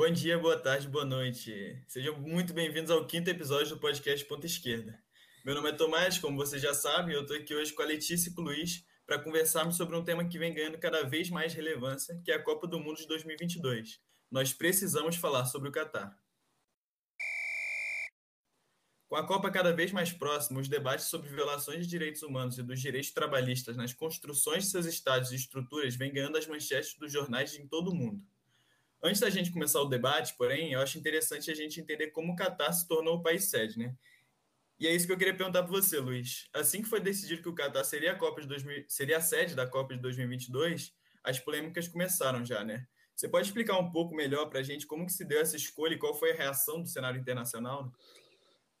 Bom 0.00 0.10
dia, 0.10 0.38
boa 0.38 0.58
tarde, 0.58 0.88
boa 0.88 1.04
noite. 1.04 1.78
Sejam 1.86 2.18
muito 2.18 2.54
bem-vindos 2.54 2.90
ao 2.90 3.06
quinto 3.06 3.28
episódio 3.28 3.74
do 3.74 3.78
podcast 3.78 4.24
Ponta 4.24 4.46
Esquerda. 4.46 4.98
Meu 5.44 5.54
nome 5.54 5.68
é 5.68 5.72
Tomás, 5.74 6.18
como 6.18 6.38
você 6.38 6.58
já 6.58 6.72
sabe, 6.72 7.12
eu 7.12 7.20
estou 7.20 7.36
aqui 7.36 7.54
hoje 7.54 7.74
com 7.74 7.82
a 7.82 7.84
Letícia 7.84 8.30
e 8.30 8.32
com 8.32 8.40
o 8.40 8.44
Luiz 8.44 8.82
para 9.04 9.18
conversarmos 9.18 9.76
sobre 9.76 9.94
um 9.94 10.02
tema 10.02 10.26
que 10.26 10.38
vem 10.38 10.54
ganhando 10.54 10.78
cada 10.78 11.02
vez 11.02 11.28
mais 11.28 11.52
relevância, 11.52 12.18
que 12.24 12.32
é 12.32 12.36
a 12.36 12.42
Copa 12.42 12.66
do 12.66 12.80
Mundo 12.80 12.96
de 12.96 13.06
2022. 13.08 14.00
Nós 14.30 14.54
precisamos 14.54 15.16
falar 15.16 15.44
sobre 15.44 15.68
o 15.68 15.72
Catar. 15.72 16.18
Com 19.06 19.16
a 19.16 19.26
Copa 19.26 19.50
cada 19.50 19.70
vez 19.70 19.92
mais 19.92 20.10
próxima, 20.10 20.60
os 20.60 20.68
debates 20.68 21.08
sobre 21.08 21.28
violações 21.28 21.84
de 21.84 21.86
direitos 21.86 22.22
humanos 22.22 22.56
e 22.56 22.62
dos 22.62 22.80
direitos 22.80 23.10
trabalhistas 23.10 23.76
nas 23.76 23.92
construções 23.92 24.64
de 24.64 24.70
seus 24.70 24.86
estádios 24.86 25.30
e 25.30 25.36
estruturas 25.36 25.94
vêm 25.94 26.10
ganhando 26.10 26.38
as 26.38 26.46
manchetes 26.46 26.94
dos 26.94 27.12
jornais 27.12 27.54
em 27.54 27.68
todo 27.68 27.90
o 27.90 27.94
mundo. 27.94 28.24
Antes 29.02 29.20
da 29.20 29.30
gente 29.30 29.50
começar 29.50 29.80
o 29.80 29.88
debate, 29.88 30.34
porém, 30.36 30.72
eu 30.72 30.80
acho 30.80 30.98
interessante 30.98 31.50
a 31.50 31.54
gente 31.54 31.80
entender 31.80 32.08
como 32.08 32.32
o 32.32 32.36
Catar 32.36 32.72
se 32.72 32.86
tornou 32.86 33.16
o 33.16 33.22
país 33.22 33.48
sede, 33.48 33.78
né? 33.78 33.94
E 34.78 34.86
é 34.86 34.94
isso 34.94 35.06
que 35.06 35.12
eu 35.12 35.18
queria 35.18 35.36
perguntar 35.36 35.62
para 35.62 35.72
você, 35.72 35.98
Luiz. 35.98 36.48
Assim 36.54 36.82
que 36.82 36.88
foi 36.88 37.00
decidido 37.00 37.42
que 37.42 37.48
o 37.48 37.54
Catar 37.54 37.84
seria 37.84 38.12
a 38.12 38.16
Copa 38.16 38.40
de 38.40 38.46
2000, 38.46 38.84
seria 38.88 39.18
a 39.18 39.20
sede 39.20 39.54
da 39.54 39.66
Copa 39.66 39.94
de 39.94 40.00
2022, 40.00 40.94
as 41.22 41.38
polêmicas 41.38 41.86
começaram 41.88 42.44
já, 42.44 42.64
né? 42.64 42.86
Você 43.14 43.28
pode 43.28 43.46
explicar 43.46 43.78
um 43.78 43.90
pouco 43.90 44.14
melhor 44.14 44.46
para 44.46 44.60
a 44.60 44.62
gente 44.62 44.86
como 44.86 45.04
que 45.04 45.12
se 45.12 45.24
deu 45.24 45.40
essa 45.40 45.54
escolha 45.54 45.94
e 45.94 45.98
qual 45.98 46.14
foi 46.14 46.32
a 46.32 46.34
reação 46.34 46.80
do 46.80 46.88
cenário 46.88 47.20
internacional? 47.20 47.92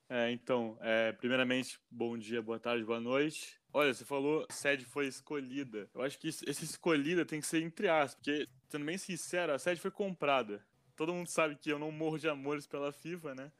É, 0.08 0.32
então, 0.32 0.78
é, 0.80 1.12
primeiramente, 1.12 1.78
bom 1.90 2.16
dia, 2.16 2.40
boa 2.40 2.58
tarde, 2.58 2.82
boa 2.82 3.00
noite. 3.00 3.59
Olha, 3.72 3.94
você 3.94 4.04
falou 4.04 4.46
a 4.48 4.52
sede 4.52 4.84
foi 4.84 5.06
escolhida. 5.06 5.88
Eu 5.94 6.02
acho 6.02 6.18
que 6.18 6.28
esse 6.28 6.64
escolhida 6.64 7.24
tem 7.24 7.40
que 7.40 7.46
ser 7.46 7.62
entre 7.62 7.88
aspas, 7.88 8.14
porque, 8.14 8.48
sendo 8.68 8.84
bem 8.84 8.98
sincero, 8.98 9.52
a 9.52 9.58
sede 9.58 9.80
foi 9.80 9.90
comprada. 9.90 10.64
Todo 10.96 11.14
mundo 11.14 11.28
sabe 11.28 11.56
que 11.56 11.70
eu 11.70 11.78
não 11.78 11.90
morro 11.90 12.18
de 12.18 12.28
amores 12.28 12.66
pela 12.66 12.92
FIFA, 12.92 13.34
né? 13.34 13.52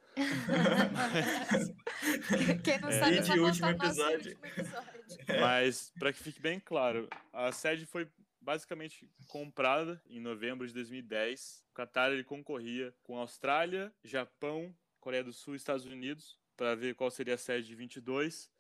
Mas... 0.93 1.73
Quem 2.63 2.79
não 2.81 2.91
é, 2.91 2.99
sabe, 2.99 3.21
de 3.21 3.41
último 3.41 3.69
episódio. 3.69 4.33
último 4.33 4.47
episódio. 4.47 5.01
Mas, 5.41 5.93
para 5.99 6.13
que 6.13 6.23
fique 6.23 6.41
bem 6.41 6.61
claro, 6.61 7.09
a 7.33 7.51
sede 7.51 7.87
foi 7.87 8.07
basicamente 8.41 9.09
comprada 9.29 10.03
em 10.07 10.21
novembro 10.21 10.67
de 10.67 10.75
2010. 10.75 11.65
O 11.71 11.75
Qatar 11.75 12.11
ele 12.11 12.25
concorria 12.25 12.95
com 13.03 13.17
Austrália, 13.17 13.93
Japão, 14.05 14.75
Coreia 14.99 15.25
do 15.25 15.33
Sul 15.33 15.55
e 15.55 15.57
Estados 15.57 15.87
Unidos 15.87 16.39
para 16.57 16.75
ver 16.75 16.95
qual 16.95 17.11
seria 17.11 17.35
a 17.35 17.39
sede 17.39 17.69
de 17.69 17.75
22. 17.75 18.51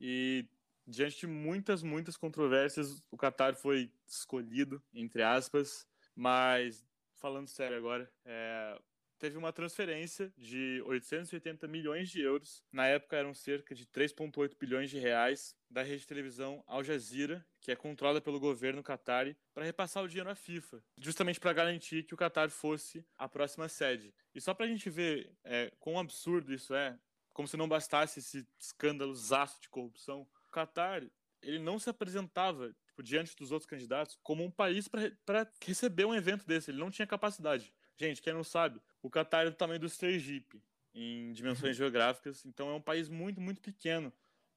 E 0.00 0.46
diante 0.86 1.20
de 1.20 1.26
muitas, 1.26 1.82
muitas 1.82 2.16
controvérsias, 2.16 3.02
o 3.10 3.16
Qatar 3.16 3.54
foi 3.54 3.90
escolhido, 4.06 4.82
entre 4.94 5.22
aspas. 5.22 5.86
Mas, 6.14 6.86
falando 7.14 7.48
sério 7.48 7.76
agora, 7.76 8.10
é, 8.24 8.78
teve 9.18 9.36
uma 9.36 9.52
transferência 9.52 10.32
de 10.36 10.82
880 10.86 11.66
milhões 11.66 12.08
de 12.08 12.20
euros. 12.20 12.62
Na 12.72 12.86
época 12.86 13.16
eram 13.16 13.34
cerca 13.34 13.74
de 13.74 13.86
3,8 13.86 14.56
bilhões 14.58 14.90
de 14.90 14.98
reais 14.98 15.54
da 15.70 15.82
rede 15.82 16.00
de 16.00 16.06
televisão 16.06 16.62
Al 16.66 16.84
Jazeera, 16.84 17.44
que 17.60 17.72
é 17.72 17.76
controlada 17.76 18.20
pelo 18.20 18.38
governo 18.38 18.82
Qatari, 18.82 19.36
para 19.52 19.64
repassar 19.64 20.04
o 20.04 20.08
dinheiro 20.08 20.30
à 20.30 20.34
FIFA, 20.34 20.82
justamente 20.98 21.40
para 21.40 21.52
garantir 21.52 22.04
que 22.04 22.14
o 22.14 22.16
Qatar 22.16 22.50
fosse 22.50 23.04
a 23.16 23.28
próxima 23.28 23.68
sede. 23.68 24.14
E 24.34 24.40
só 24.40 24.54
para 24.54 24.66
a 24.66 24.68
gente 24.68 24.88
ver 24.88 25.32
é, 25.44 25.72
quão 25.78 25.98
absurdo 25.98 26.52
isso 26.52 26.74
é, 26.74 26.98
como 27.32 27.48
se 27.48 27.56
não 27.56 27.68
bastasse 27.68 28.20
esse 28.20 28.46
escândalo 28.58 29.14
zaço 29.14 29.60
de 29.60 29.68
corrupção, 29.68 30.26
o 30.56 30.64
Qatar 30.64 31.02
ele 31.42 31.58
não 31.58 31.78
se 31.78 31.90
apresentava 31.90 32.74
tipo, 32.86 33.02
diante 33.02 33.36
dos 33.36 33.52
outros 33.52 33.68
candidatos 33.68 34.18
como 34.22 34.42
um 34.42 34.50
país 34.50 34.88
para 34.88 35.48
receber 35.62 36.04
um 36.06 36.14
evento 36.14 36.46
desse. 36.46 36.70
Ele 36.70 36.78
não 36.78 36.90
tinha 36.90 37.06
capacidade. 37.06 37.72
Gente, 37.98 38.22
quem 38.22 38.32
não 38.32 38.44
sabe, 38.44 38.80
o 39.02 39.10
Catar 39.10 39.46
é 39.46 39.50
do 39.50 39.56
tamanho 39.56 39.80
do 39.80 39.88
Sergipe, 39.88 40.62
em 40.94 41.32
dimensões 41.32 41.76
uhum. 41.76 41.84
geográficas, 41.84 42.44
então 42.44 42.70
é 42.70 42.74
um 42.74 42.80
país 42.80 43.08
muito, 43.08 43.40
muito 43.40 43.60
pequeno 43.60 44.12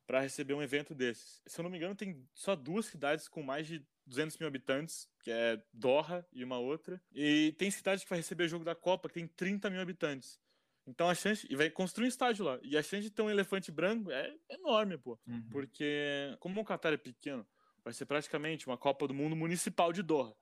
para 0.06 0.22
receber 0.22 0.54
um 0.54 0.62
evento 0.62 0.96
desses. 0.96 1.42
Se 1.46 1.60
eu 1.60 1.64
não 1.64 1.70
me 1.70 1.78
engano, 1.78 1.96
tem 1.96 2.28
só 2.34 2.56
duas 2.56 2.88
cidades 2.88 3.28
com 3.28 3.44
mais 3.44 3.68
de 3.68 3.86
200 4.08 4.38
mil 4.38 4.48
habitantes, 4.48 5.08
que 5.22 5.30
é 5.30 5.62
Doha 5.72 6.26
e 6.34 6.44
uma 6.44 6.58
outra. 6.58 7.02
E 7.14 7.54
tem 7.58 7.70
cidade 7.70 8.04
que 8.04 8.10
vai 8.10 8.20
receber 8.20 8.46
o 8.46 8.50
jogo 8.50 8.66
da 8.66 8.74
Copa 8.74 9.08
que 9.08 9.14
tem 9.14 9.28
30 9.28 9.70
mil 9.70 9.80
habitantes. 9.80 10.40
Então 10.90 11.08
a 11.08 11.16
chance. 11.16 11.46
E 11.50 11.56
vai 11.56 11.70
construir 11.70 12.06
um 12.06 12.10
estádio 12.10 12.44
lá. 12.44 12.60
E 12.64 12.78
a 12.78 12.84
chance 12.84 13.04
de 13.04 13.12
ter 13.12 13.22
um 13.22 13.30
elefante 13.30 13.72
branco 13.72 14.12
é 14.12 14.36
enorme, 14.50 14.98
pô. 14.98 15.20
Uhum. 15.28 15.48
Porque, 15.50 16.36
como 16.40 16.60
o 16.60 16.66
Qatar 16.66 16.94
é 16.94 16.98
pequeno, 16.98 17.46
vai 17.84 17.94
ser 17.94 18.06
praticamente 18.06 18.68
uma 18.68 18.78
Copa 18.78 19.08
do 19.08 19.14
Mundo 19.14 19.36
municipal 19.36 19.94
de 19.94 20.02
Doha. 20.02 20.36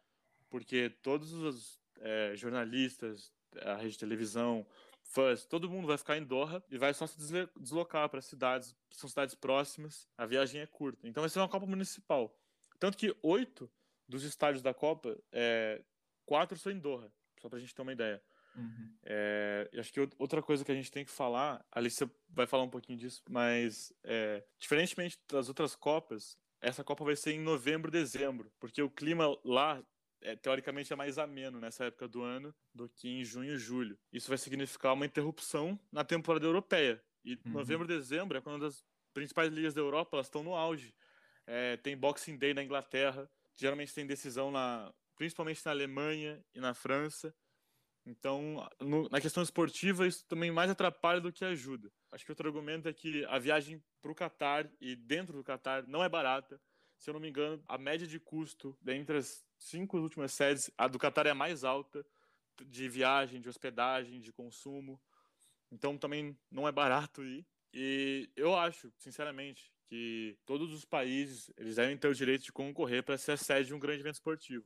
Porque 0.50 0.90
todos 1.02 1.34
os 1.34 1.80
é, 2.00 2.34
jornalistas, 2.36 3.34
a 3.62 3.76
rede 3.76 3.92
de 3.92 4.00
televisão, 4.00 4.66
fãs, 5.04 5.46
todo 5.46 5.70
mundo 5.70 5.88
vai 5.88 5.98
ficar 5.98 6.18
em 6.18 6.24
Doha 6.24 6.64
e 6.70 6.78
vai 6.78 6.94
só 6.94 7.06
se 7.06 7.18
deslocar 7.60 8.08
para 8.10 8.22
cidades, 8.22 8.76
são 8.92 9.10
cidades 9.10 9.36
próximas, 9.36 10.08
a 10.18 10.26
viagem 10.26 10.62
é 10.62 10.66
curta. 10.66 11.08
Então 11.08 11.22
vai 11.22 11.30
ser 11.30 11.40
uma 11.40 11.50
Copa 11.50 11.66
Municipal. 11.66 12.34
Tanto 12.80 12.98
que 12.98 13.16
oito 13.22 13.70
dos 14.08 14.24
estádios 14.24 14.62
da 14.62 14.74
Copa, 14.74 15.18
é, 15.32 15.84
quatro 16.26 16.58
são 16.58 16.72
em 16.72 16.80
Doha, 16.80 17.12
só 17.42 17.50
para 17.50 17.58
a 17.58 17.60
gente 17.60 17.76
ter 17.76 17.82
uma 17.82 17.92
ideia. 17.92 18.24
Uhum. 18.58 18.98
É, 19.04 19.70
acho 19.78 19.94
que 19.94 20.00
outra 20.18 20.42
coisa 20.42 20.66
que 20.66 20.72
a 20.72 20.76
gente 20.76 20.92
tem 20.92 21.06
que 21.06 21.12
falar, 21.12 21.64
a 21.72 21.80
Alicia 21.80 22.10
vai 22.30 22.48
falar 22.48 22.64
um 22.64 22.70
pouquinho 22.70 22.98
disso, 22.98 23.22
mas 23.30 23.94
é, 24.04 24.44
diferentemente 24.60 25.18
das 25.32 25.48
outras 25.48 25.76
Copas, 25.76 26.38
essa 26.60 26.84
Copa 26.84 27.06
vai 27.06 27.16
ser 27.16 27.32
em 27.32 27.40
novembro, 27.40 27.92
dezembro, 27.92 28.52
porque 28.60 28.82
o 28.82 28.90
clima 28.90 29.38
lá 29.46 29.82
é, 30.22 30.36
teoricamente 30.36 30.92
é 30.92 30.96
mais 30.96 31.18
ameno 31.18 31.60
nessa 31.60 31.86
época 31.86 32.08
do 32.08 32.24
ano 32.24 32.54
do 32.74 32.90
que 32.90 33.08
em 33.08 33.24
junho 33.24 33.54
e 33.54 33.58
julho. 33.58 33.98
Isso 34.12 34.28
vai 34.28 34.38
significar 34.38 34.94
uma 34.94 35.06
interrupção 35.06 35.80
na 35.92 36.04
temporada 36.04 36.46
europeia. 36.46 37.02
E 37.24 37.34
uhum. 37.34 37.52
novembro 37.54 37.88
dezembro 37.88 38.38
é 38.38 38.42
quando 38.42 38.66
as 38.66 38.84
principais 39.14 39.52
ligas 39.52 39.74
da 39.74 39.82
Europa 39.82 40.16
elas 40.16 40.28
estão 40.28 40.44
no 40.44 40.56
auge. 40.56 40.94
É, 41.46 41.78
tem 41.78 41.96
Boxing 41.96 42.38
Day 42.38 42.54
na 42.54 42.64
Inglaterra, 42.64 43.30
geralmente 43.56 43.94
tem 43.94 44.06
decisão 44.06 44.52
na, 44.52 44.94
principalmente 45.16 45.66
na 45.66 45.72
Alemanha 45.72 46.44
e 46.54 46.60
na 46.60 46.74
França. 46.74 47.34
Então, 48.08 48.66
no, 48.80 49.10
na 49.10 49.20
questão 49.20 49.44
esportiva, 49.44 50.08
isso 50.08 50.26
também 50.28 50.50
mais 50.50 50.72
atrapalha 50.72 51.20
do 51.20 51.30
que 51.30 51.44
ajuda. 51.44 51.92
Acho 52.10 52.24
que 52.24 52.32
outro 52.32 52.48
argumento 52.48 52.88
é 52.88 52.94
que 52.94 53.26
a 53.26 53.38
viagem 53.38 53.84
para 54.02 54.10
o 54.10 54.16
Catar 54.16 54.72
e 54.80 54.96
dentro 54.96 55.36
do 55.36 55.44
Catar 55.44 55.86
não 55.86 56.02
é 56.02 56.08
barata. 56.08 56.60
Se 56.98 57.10
eu 57.10 57.14
não 57.14 57.20
me 57.20 57.28
engano, 57.28 57.62
a 57.68 57.78
média 57.78 58.08
de 58.08 58.18
custo 58.18 58.78
entre 58.88 59.18
as 59.18 59.46
cinco 59.60 59.98
últimas 59.98 60.32
sedes, 60.32 60.72
a 60.78 60.88
do 60.88 60.98
Qatar 60.98 61.28
é 61.28 61.32
a 61.32 61.36
mais 61.36 61.66
alta 61.66 62.06
de 62.66 62.88
viagem, 62.88 63.42
de 63.42 63.50
hospedagem, 63.50 64.22
de 64.22 64.32
consumo. 64.32 64.98
Então 65.70 65.98
também 65.98 66.40
não 66.50 66.66
é 66.66 66.72
barato 66.72 67.26
ir. 67.26 67.46
E 67.74 68.30
eu 68.38 68.56
acho, 68.56 68.90
sinceramente, 68.98 69.70
que 69.90 70.40
todos 70.46 70.72
os 70.72 70.86
países 70.86 71.52
eles 71.58 71.76
devem 71.76 71.98
ter 71.98 72.08
o 72.08 72.16
direito 72.16 72.46
de 72.46 72.54
concorrer 72.54 73.04
para 73.04 73.18
ser 73.18 73.38
sede 73.38 73.68
de 73.68 73.74
um 73.74 73.80
grande 73.80 74.00
evento 74.00 74.16
esportivo. 74.16 74.66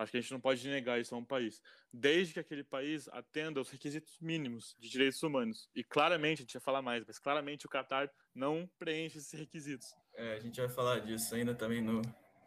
Acho 0.00 0.12
que 0.12 0.16
a 0.16 0.20
gente 0.20 0.32
não 0.32 0.40
pode 0.40 0.66
negar 0.66 0.98
isso 0.98 1.14
a 1.14 1.18
um 1.18 1.24
país, 1.24 1.60
desde 1.92 2.32
que 2.32 2.40
aquele 2.40 2.64
país 2.64 3.06
atenda 3.08 3.60
aos 3.60 3.68
requisitos 3.68 4.18
mínimos 4.18 4.74
de 4.78 4.88
direitos 4.88 5.22
humanos. 5.22 5.68
E 5.74 5.84
claramente, 5.84 6.38
a 6.38 6.42
gente 6.42 6.54
vai 6.54 6.62
falar 6.62 6.80
mais, 6.80 7.04
mas 7.06 7.18
claramente 7.18 7.66
o 7.66 7.68
Qatar 7.68 8.10
não 8.34 8.66
preenche 8.78 9.18
esses 9.18 9.38
requisitos. 9.38 9.94
É, 10.14 10.36
a 10.36 10.40
gente 10.40 10.58
vai 10.58 10.70
falar 10.70 11.00
disso 11.00 11.34
ainda 11.34 11.54
também 11.54 11.82
no, 11.82 12.00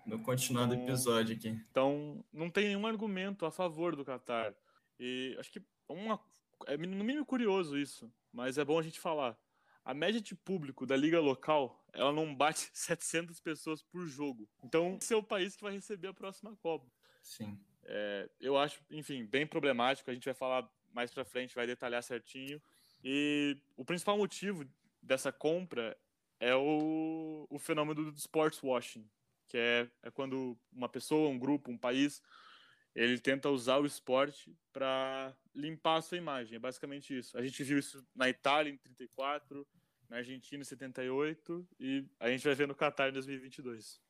no 0.03 0.19
continuar 0.23 0.65
do 0.65 0.73
então, 0.73 0.87
episódio 0.87 1.35
aqui. 1.35 1.49
Então, 1.49 2.25
não 2.33 2.49
tem 2.49 2.69
nenhum 2.69 2.87
argumento 2.87 3.45
a 3.45 3.51
favor 3.51 3.95
do 3.95 4.03
Qatar. 4.03 4.55
E 4.99 5.35
acho 5.39 5.51
que 5.51 5.61
uma, 5.87 6.19
é 6.65 6.75
no 6.75 7.03
mínimo 7.03 7.23
curioso 7.23 7.77
isso, 7.77 8.11
mas 8.31 8.57
é 8.57 8.65
bom 8.65 8.79
a 8.79 8.83
gente 8.83 8.99
falar. 8.99 9.37
A 9.85 9.93
média 9.93 10.19
de 10.19 10.33
público 10.33 10.87
da 10.87 10.95
liga 10.95 11.19
local, 11.19 11.85
ela 11.93 12.11
não 12.11 12.33
bate 12.33 12.69
700 12.73 13.39
pessoas 13.41 13.83
por 13.83 14.07
jogo. 14.07 14.49
Então, 14.63 14.97
esse 14.99 15.13
é 15.13 15.17
o 15.17 15.21
país 15.21 15.55
que 15.55 15.61
vai 15.61 15.73
receber 15.73 16.07
a 16.07 16.13
próxima 16.13 16.55
Copa. 16.55 16.91
Sim. 17.23 17.57
É, 17.85 18.29
eu 18.39 18.57
acho, 18.57 18.79
enfim, 18.91 19.25
bem 19.25 19.47
problemático. 19.47 20.11
A 20.11 20.13
gente 20.13 20.25
vai 20.25 20.33
falar 20.33 20.69
mais 20.91 21.11
para 21.11 21.25
frente, 21.25 21.55
vai 21.55 21.65
detalhar 21.65 22.03
certinho. 22.03 22.61
E 23.03 23.57
o 23.75 23.83
principal 23.83 24.17
motivo 24.17 24.65
dessa 25.01 25.31
compra 25.31 25.97
é 26.39 26.53
o, 26.55 27.47
o 27.49 27.57
fenômeno 27.57 28.11
do 28.11 28.17
sports 28.17 28.61
washing, 28.61 29.09
que 29.47 29.57
é, 29.57 29.89
é 30.03 30.11
quando 30.11 30.57
uma 30.71 30.87
pessoa, 30.87 31.29
um 31.29 31.39
grupo, 31.39 31.71
um 31.71 31.77
país, 31.77 32.21
ele 32.93 33.17
tenta 33.19 33.49
usar 33.49 33.77
o 33.77 33.85
esporte 33.85 34.55
para 34.71 35.35
limpar 35.55 35.97
a 35.97 36.01
sua 36.01 36.17
imagem. 36.17 36.55
É 36.55 36.59
basicamente 36.59 37.17
isso. 37.17 37.37
A 37.37 37.41
gente 37.41 37.63
viu 37.63 37.79
isso 37.79 38.05
na 38.15 38.29
Itália 38.29 38.71
em 38.71 38.77
34, 38.77 39.65
na 40.09 40.17
Argentina 40.17 40.61
em 40.61 40.65
78 40.65 41.67
e 41.79 42.05
a 42.19 42.29
gente 42.29 42.43
vai 42.43 42.55
ver 42.55 42.67
no 42.67 42.75
Qatar 42.75 43.09
em 43.09 43.13
2022. 43.13 44.02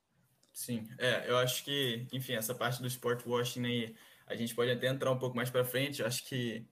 Sim, 0.54 0.88
é, 1.00 1.28
eu 1.30 1.38
acho 1.38 1.64
que, 1.64 2.08
enfim, 2.12 2.34
essa 2.34 2.54
parte 2.54 2.80
do 2.82 2.88
sport 2.88 3.26
washing 3.26 3.66
aí, 3.66 3.96
a 4.28 4.36
gente 4.36 4.54
pode 4.54 4.70
até 4.72 4.88
entrar 4.88 5.12
um 5.12 5.18
pouco 5.18 5.36
mais 5.36 5.50
para 5.50 5.66
frente. 5.66 6.02
Eu 6.02 6.08
acho 6.08 6.24
que 6.28 6.68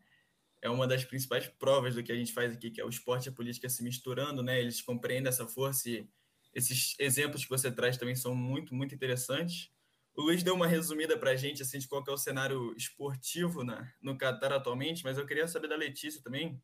é 0.62 0.70
uma 0.70 0.88
das 0.88 1.06
principais 1.06 1.48
provas 1.48 1.96
do 1.96 2.04
que 2.04 2.12
a 2.12 2.16
gente 2.16 2.34
faz 2.34 2.54
aqui, 2.54 2.72
que 2.72 2.82
é 2.82 2.86
o 2.86 2.90
esporte 2.90 3.28
e 3.28 3.30
a 3.30 3.34
política 3.34 3.70
se 3.70 3.84
misturando, 3.84 4.44
né? 4.44 4.60
Eles 4.62 4.82
compreendem 4.82 5.30
essa 5.30 5.48
força 5.48 5.90
e 5.90 6.08
esses 6.54 6.96
exemplos 7.00 7.44
que 7.44 7.50
você 7.50 7.72
traz 7.72 7.98
também 7.98 8.16
são 8.16 8.36
muito, 8.36 8.76
muito 8.76 8.96
interessantes. 8.96 9.72
O 10.16 10.24
Luiz 10.24 10.44
deu 10.44 10.56
uma 10.56 10.68
resumida 10.68 11.18
para 11.18 11.32
a 11.32 11.36
gente 11.36 11.62
assim, 11.64 11.80
de 11.80 11.88
qual 11.88 12.04
é 12.08 12.12
o 12.12 12.18
cenário 12.18 12.76
esportivo 12.78 13.64
na, 13.64 13.92
no 14.02 14.18
Catar 14.18 14.54
atualmente, 14.54 15.04
mas 15.04 15.18
eu 15.18 15.26
queria 15.28 15.48
saber 15.48 15.70
da 15.70 15.76
Letícia 15.78 16.22
também, 16.24 16.62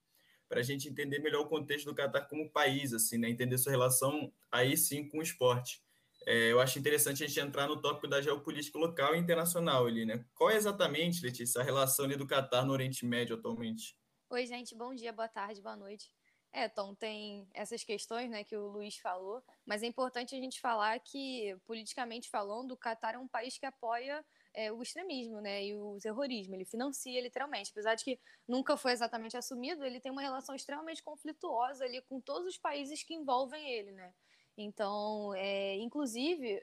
para 0.50 0.62
a 0.62 0.64
gente 0.64 0.90
entender 0.90 1.20
melhor 1.20 1.42
o 1.42 1.50
contexto 1.50 1.86
do 1.86 1.96
Catar 1.96 2.24
como 2.28 2.52
país, 2.52 2.94
assim, 2.94 3.18
né? 3.18 3.30
entender 3.30 3.58
sua 3.58 3.72
relação 3.72 4.34
aí 4.52 4.78
sim 4.78 5.08
com 5.10 5.20
o 5.20 5.24
esporte. 5.24 5.82
É, 6.30 6.52
eu 6.52 6.60
acho 6.60 6.78
interessante 6.78 7.24
a 7.24 7.28
gente 7.28 7.40
entrar 7.40 7.70
no 7.70 7.80
tópico 7.80 8.06
da 8.06 8.22
geopolítica 8.22 8.78
local 8.78 9.16
e 9.16 9.18
internacional 9.18 9.86
ali, 9.86 10.06
né? 10.06 10.26
Qual 10.36 10.50
é 10.50 10.58
exatamente, 10.58 11.24
Letícia, 11.24 11.62
a 11.62 11.64
relação 11.64 12.04
ali 12.04 12.18
do 12.18 12.28
Catar 12.28 12.66
no 12.66 12.74
Oriente 12.74 13.06
Médio 13.06 13.38
atualmente? 13.38 13.98
Oi, 14.30 14.46
gente, 14.46 14.76
bom 14.76 14.94
dia, 14.94 15.14
boa 15.14 15.30
tarde, 15.30 15.62
boa 15.62 15.78
noite. 15.78 16.12
É, 16.52 16.68
Tom, 16.68 16.94
tem 16.94 17.48
essas 17.54 17.82
questões 17.82 18.30
né, 18.30 18.44
que 18.44 18.58
o 18.58 18.68
Luiz 18.68 18.98
falou, 18.98 19.42
mas 19.66 19.84
é 19.84 19.86
importante 19.86 20.36
a 20.36 20.38
gente 20.38 20.60
falar 20.60 21.00
que, 21.00 21.56
politicamente 21.66 22.30
falando, 22.30 22.72
o 22.72 22.78
Catar 22.78 23.16
é 23.16 23.18
um 23.18 23.28
país 23.28 23.58
que 23.58 23.66
apoia 23.66 24.22
é, 24.54 24.70
o 24.70 24.82
extremismo 24.82 25.40
né, 25.40 25.64
e 25.64 25.76
o 25.76 25.98
terrorismo. 26.02 26.56
Ele 26.56 26.66
financia 26.66 27.22
literalmente. 27.22 27.72
Apesar 27.72 27.96
de 27.96 28.04
que 28.04 28.20
nunca 28.46 28.76
foi 28.76 28.92
exatamente 28.92 29.38
assumido, 29.38 29.86
ele 29.86 30.02
tem 30.02 30.12
uma 30.12 30.22
relação 30.22 30.54
extremamente 30.54 31.02
conflituosa 31.02 31.86
ali 31.86 32.02
com 32.02 32.20
todos 32.20 32.50
os 32.50 32.58
países 32.58 33.02
que 33.02 33.14
envolvem 33.14 33.72
ele. 33.72 33.94
Né? 33.94 34.14
Então, 34.58 35.34
é, 35.36 35.76
inclusive, 35.76 36.62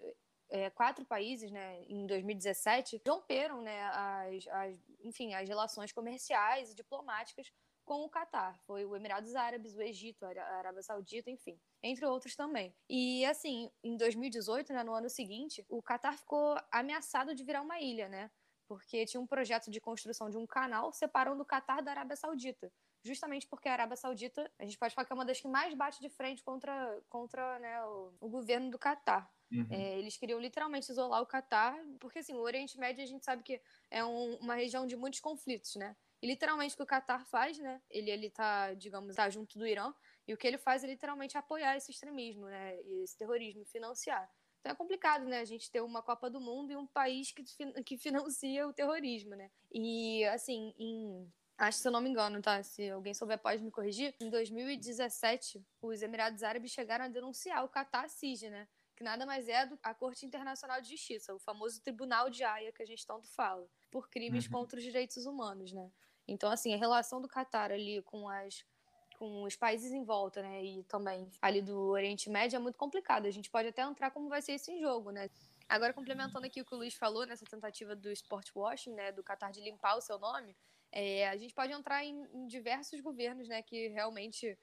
é, 0.50 0.68
quatro 0.70 1.04
países, 1.04 1.50
né, 1.50 1.82
em 1.88 2.06
2017, 2.06 3.00
romperam, 3.06 3.62
né, 3.62 3.82
as, 3.84 4.46
as, 4.48 4.78
enfim, 5.02 5.32
as 5.34 5.48
relações 5.48 5.92
comerciais 5.92 6.72
e 6.72 6.74
diplomáticas 6.74 7.52
com 7.84 8.04
o 8.04 8.08
Catar. 8.08 8.58
Foi 8.66 8.84
o 8.84 8.96
Emirados 8.96 9.34
Árabes, 9.34 9.74
o 9.74 9.82
Egito, 9.82 10.24
a 10.24 10.28
Arábia 10.28 10.82
Saudita, 10.82 11.30
enfim, 11.30 11.58
entre 11.82 12.04
outros 12.06 12.34
também. 12.34 12.74
E 12.88 13.24
assim, 13.26 13.70
em 13.82 13.96
2018, 13.96 14.72
né, 14.72 14.82
no 14.82 14.94
ano 14.94 15.08
seguinte, 15.08 15.64
o 15.68 15.82
Catar 15.82 16.16
ficou 16.16 16.56
ameaçado 16.70 17.34
de 17.34 17.44
virar 17.44 17.62
uma 17.62 17.80
ilha, 17.80 18.08
né? 18.08 18.30
Porque 18.66 19.04
tinha 19.04 19.20
um 19.20 19.26
projeto 19.26 19.70
de 19.70 19.80
construção 19.80 20.30
de 20.30 20.38
um 20.38 20.46
canal 20.46 20.92
separando 20.92 21.42
o 21.42 21.46
Catar 21.46 21.82
da 21.82 21.90
Arábia 21.90 22.16
Saudita. 22.16 22.72
Justamente 23.04 23.46
porque 23.46 23.68
a 23.68 23.72
Arábia 23.72 23.96
Saudita, 23.96 24.50
a 24.58 24.64
gente 24.64 24.78
pode 24.78 24.94
falar 24.94 25.04
que 25.04 25.12
é 25.12 25.14
uma 25.14 25.26
das 25.26 25.38
que 25.38 25.46
mais 25.46 25.74
bate 25.74 26.00
de 26.00 26.08
frente 26.08 26.42
contra, 26.42 26.98
contra 27.10 27.58
né, 27.58 27.84
o, 27.84 28.14
o 28.18 28.28
governo 28.30 28.70
do 28.70 28.78
Catar. 28.78 29.30
Uhum. 29.52 29.66
É, 29.70 29.98
eles 29.98 30.16
queriam 30.16 30.40
literalmente 30.40 30.90
isolar 30.90 31.20
o 31.20 31.26
Catar, 31.26 31.78
porque 32.00 32.20
assim, 32.20 32.32
o 32.34 32.40
Oriente 32.40 32.78
Médio 32.78 33.04
a 33.04 33.06
gente 33.06 33.22
sabe 33.22 33.42
que 33.42 33.60
é 33.90 34.02
um, 34.02 34.36
uma 34.36 34.54
região 34.54 34.86
de 34.86 34.96
muitos 34.96 35.20
conflitos, 35.20 35.76
né? 35.76 35.94
E 36.22 36.26
literalmente 36.26 36.72
o 36.72 36.76
que 36.78 36.82
o 36.82 36.86
Qatar 36.86 37.26
faz, 37.26 37.58
né? 37.58 37.82
Ele, 37.90 38.10
ele 38.10 38.30
tá, 38.30 38.72
digamos, 38.72 39.14
tá 39.14 39.28
junto 39.28 39.58
do 39.58 39.66
Irã, 39.66 39.92
e 40.26 40.32
o 40.32 40.38
que 40.38 40.46
ele 40.46 40.56
faz 40.56 40.82
é 40.82 40.86
literalmente 40.86 41.36
apoiar 41.36 41.76
esse 41.76 41.90
extremismo, 41.90 42.46
né? 42.46 42.80
E 42.82 43.02
esse 43.02 43.18
terrorismo, 43.18 43.66
financiar. 43.66 44.30
Então 44.60 44.72
é 44.72 44.74
complicado, 44.74 45.26
né? 45.26 45.40
A 45.40 45.44
gente 45.44 45.70
ter 45.70 45.82
uma 45.82 46.00
Copa 46.00 46.30
do 46.30 46.40
Mundo 46.40 46.72
e 46.72 46.76
um 46.76 46.86
país 46.86 47.30
que, 47.30 47.44
que 47.84 47.98
financia 47.98 48.66
o 48.66 48.72
terrorismo, 48.72 49.34
né? 49.34 49.50
E, 49.70 50.24
assim, 50.24 50.74
em 50.78 51.30
Acho 51.56 51.78
que 51.78 51.82
se 51.82 51.88
eu 51.88 51.92
não 51.92 52.00
me 52.00 52.10
engano, 52.10 52.42
tá? 52.42 52.62
Se 52.62 52.90
alguém 52.90 53.14
souber, 53.14 53.38
pode 53.38 53.62
me 53.62 53.70
corrigir. 53.70 54.14
Em 54.20 54.28
2017, 54.28 55.64
os 55.80 56.02
Emirados 56.02 56.42
Árabes 56.42 56.72
chegaram 56.72 57.04
a 57.04 57.08
denunciar 57.08 57.64
o 57.64 57.68
Qatar 57.68 58.08
CIG, 58.08 58.50
né? 58.50 58.66
Que 58.96 59.04
nada 59.04 59.24
mais 59.24 59.48
é 59.48 59.66
do 59.66 59.78
a 59.82 59.94
Corte 59.94 60.26
Internacional 60.26 60.80
de 60.80 60.90
Justiça, 60.90 61.34
o 61.34 61.38
famoso 61.38 61.80
Tribunal 61.80 62.28
de 62.28 62.42
Haia 62.44 62.72
que 62.72 62.82
a 62.82 62.86
gente 62.86 63.06
tanto 63.06 63.28
fala, 63.28 63.68
por 63.90 64.08
crimes 64.08 64.46
uhum. 64.46 64.52
contra 64.52 64.78
os 64.78 64.84
direitos 64.84 65.26
humanos, 65.26 65.72
né? 65.72 65.90
Então, 66.26 66.50
assim, 66.50 66.72
a 66.74 66.76
relação 66.76 67.20
do 67.20 67.28
Catar 67.28 67.70
ali 67.70 68.02
com 68.02 68.28
as 68.28 68.64
com 69.16 69.44
os 69.44 69.54
países 69.54 69.92
em 69.92 70.04
volta, 70.04 70.42
né, 70.42 70.64
e 70.64 70.82
também 70.82 71.30
ali 71.40 71.62
do 71.62 71.78
Oriente 71.90 72.28
Médio 72.28 72.56
é 72.56 72.58
muito 72.58 72.76
complicado. 72.76 73.26
A 73.26 73.30
gente 73.30 73.48
pode 73.48 73.68
até 73.68 73.80
entrar 73.82 74.10
como 74.10 74.28
vai 74.28 74.42
ser 74.42 74.54
isso 74.54 74.72
em 74.72 74.80
jogo, 74.80 75.12
né? 75.12 75.30
Agora, 75.68 75.92
complementando 75.92 76.44
aqui 76.44 76.60
o 76.60 76.64
que 76.64 76.74
o 76.74 76.78
Luiz 76.78 76.94
falou 76.94 77.24
nessa 77.24 77.44
tentativa 77.44 77.94
do 77.94 78.10
sport 78.10 78.50
washing, 78.54 78.92
né, 78.92 79.12
do 79.12 79.22
Qatar 79.22 79.52
de 79.52 79.60
limpar 79.60 79.96
o 79.96 80.00
seu 80.00 80.18
nome, 80.18 80.56
é, 80.94 81.28
a 81.28 81.36
gente 81.36 81.52
pode 81.52 81.72
entrar 81.72 82.04
em, 82.04 82.24
em, 82.32 82.46
diversos 82.46 83.00
governos, 83.00 83.48
né, 83.48 83.60
que 83.62 83.88
realmente 83.88 84.56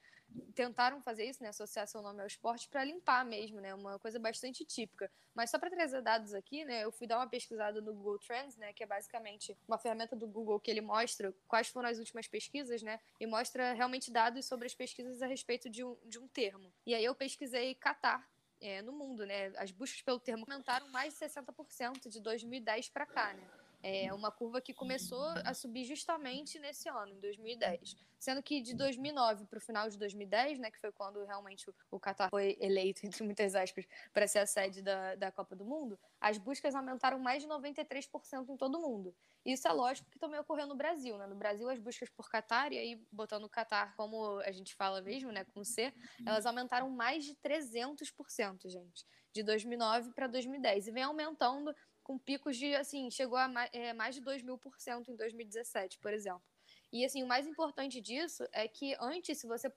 tentaram 0.55 1.01
fazer 1.01 1.25
isso, 1.25 1.43
né, 1.43 1.49
associar 1.49 1.85
seu 1.85 2.01
nome 2.01 2.21
ao 2.21 2.27
esporte 2.27 2.69
para 2.69 2.85
limpar 2.85 3.25
mesmo, 3.25 3.59
né, 3.59 3.75
uma 3.75 3.99
coisa 3.99 4.17
bastante 4.17 4.63
típica. 4.63 5.11
Mas 5.35 5.49
só 5.49 5.59
para 5.59 5.69
trazer 5.69 6.01
dados 6.01 6.33
aqui, 6.33 6.63
né, 6.63 6.85
eu 6.85 6.91
fui 6.91 7.05
dar 7.05 7.17
uma 7.17 7.27
pesquisada 7.27 7.81
no 7.81 7.93
Google 7.93 8.17
Trends, 8.17 8.55
né, 8.55 8.71
que 8.71 8.81
é 8.81 8.87
basicamente 8.87 9.57
uma 9.67 9.77
ferramenta 9.77 10.15
do 10.15 10.25
Google 10.25 10.57
que 10.57 10.71
ele 10.71 10.79
mostra 10.79 11.33
quais 11.49 11.67
foram 11.67 11.89
as 11.89 11.99
últimas 11.99 12.29
pesquisas, 12.29 12.81
né, 12.81 12.97
e 13.19 13.27
mostra 13.27 13.73
realmente 13.73 14.09
dados 14.09 14.45
sobre 14.45 14.67
as 14.67 14.73
pesquisas 14.73 15.21
a 15.21 15.27
respeito 15.27 15.69
de 15.69 15.83
um, 15.83 15.97
de 16.05 16.17
um 16.17 16.29
termo. 16.29 16.71
E 16.85 16.95
aí 16.95 17.03
eu 17.03 17.13
pesquisei 17.13 17.75
Qatar 17.75 18.25
é, 18.61 18.81
no 18.81 18.93
mundo, 18.93 19.25
né, 19.25 19.51
as 19.57 19.71
buscas 19.71 20.01
pelo 20.01 20.19
termo 20.19 20.45
aumentaram 20.47 20.87
mais 20.91 21.13
de 21.13 21.19
60% 21.19 22.07
de 22.07 22.21
2010 22.21 22.87
para 22.87 23.05
cá, 23.05 23.33
né. 23.33 23.60
É 23.83 24.13
uma 24.13 24.31
curva 24.31 24.61
que 24.61 24.73
começou 24.73 25.25
a 25.43 25.53
subir 25.53 25.85
justamente 25.85 26.59
nesse 26.59 26.87
ano, 26.87 27.13
em 27.13 27.19
2010. 27.19 27.95
Sendo 28.19 28.43
que 28.43 28.61
de 28.61 28.75
2009 28.75 29.45
para 29.45 29.57
o 29.57 29.61
final 29.61 29.89
de 29.89 29.97
2010, 29.97 30.59
né, 30.59 30.69
que 30.69 30.79
foi 30.79 30.91
quando 30.91 31.23
realmente 31.25 31.65
o 31.89 31.99
Qatar 31.99 32.29
foi 32.29 32.55
eleito, 32.59 33.01
entre 33.05 33.23
muitas 33.23 33.55
aspas, 33.55 33.85
para 34.13 34.27
ser 34.27 34.39
a 34.39 34.45
sede 34.45 34.81
da, 34.83 35.15
da 35.15 35.31
Copa 35.31 35.55
do 35.55 35.65
Mundo, 35.65 35.99
as 36.19 36.37
buscas 36.37 36.75
aumentaram 36.75 37.17
mais 37.17 37.41
de 37.41 37.49
93% 37.49 38.49
em 38.49 38.57
todo 38.57 38.77
o 38.77 38.81
mundo. 38.81 39.15
Isso 39.43 39.67
é 39.67 39.71
lógico 39.71 40.07
que 40.11 40.19
também 40.19 40.39
ocorreu 40.39 40.67
no 40.67 40.75
Brasil. 40.75 41.17
Né? 41.17 41.25
No 41.25 41.35
Brasil, 41.35 41.67
as 41.67 41.79
buscas 41.79 42.09
por 42.09 42.29
Qatar, 42.29 42.71
e 42.71 42.77
aí 42.77 43.03
botando 43.11 43.45
o 43.45 43.49
Qatar 43.49 43.95
como 43.95 44.39
a 44.41 44.51
gente 44.51 44.75
fala 44.75 45.01
mesmo, 45.01 45.31
né, 45.31 45.43
com 45.45 45.63
C, 45.63 45.91
elas 46.23 46.45
aumentaram 46.45 46.89
mais 46.91 47.25
de 47.25 47.33
300%, 47.35 48.69
gente, 48.69 49.03
de 49.33 49.41
2009 49.41 50.11
para 50.13 50.27
2010. 50.27 50.87
E 50.87 50.91
vem 50.91 51.03
aumentando 51.03 51.73
com 52.03 52.17
picos 52.17 52.57
de, 52.57 52.75
assim, 52.75 53.09
chegou 53.09 53.37
a 53.37 53.47
mais, 53.47 53.69
é, 53.73 53.93
mais 53.93 54.15
de 54.15 54.21
2 54.21 54.41
mil 54.43 54.57
por 54.57 54.79
cento 54.79 55.11
em 55.11 55.15
2017, 55.15 55.99
por 55.99 56.13
exemplo. 56.13 56.43
E, 56.91 57.05
assim, 57.05 57.23
o 57.23 57.27
mais 57.27 57.47
importante 57.47 58.01
disso 58.01 58.45
é 58.51 58.67
que 58.67 58.95
antes, 58.99 59.37
se 59.37 59.47
você 59.47 59.69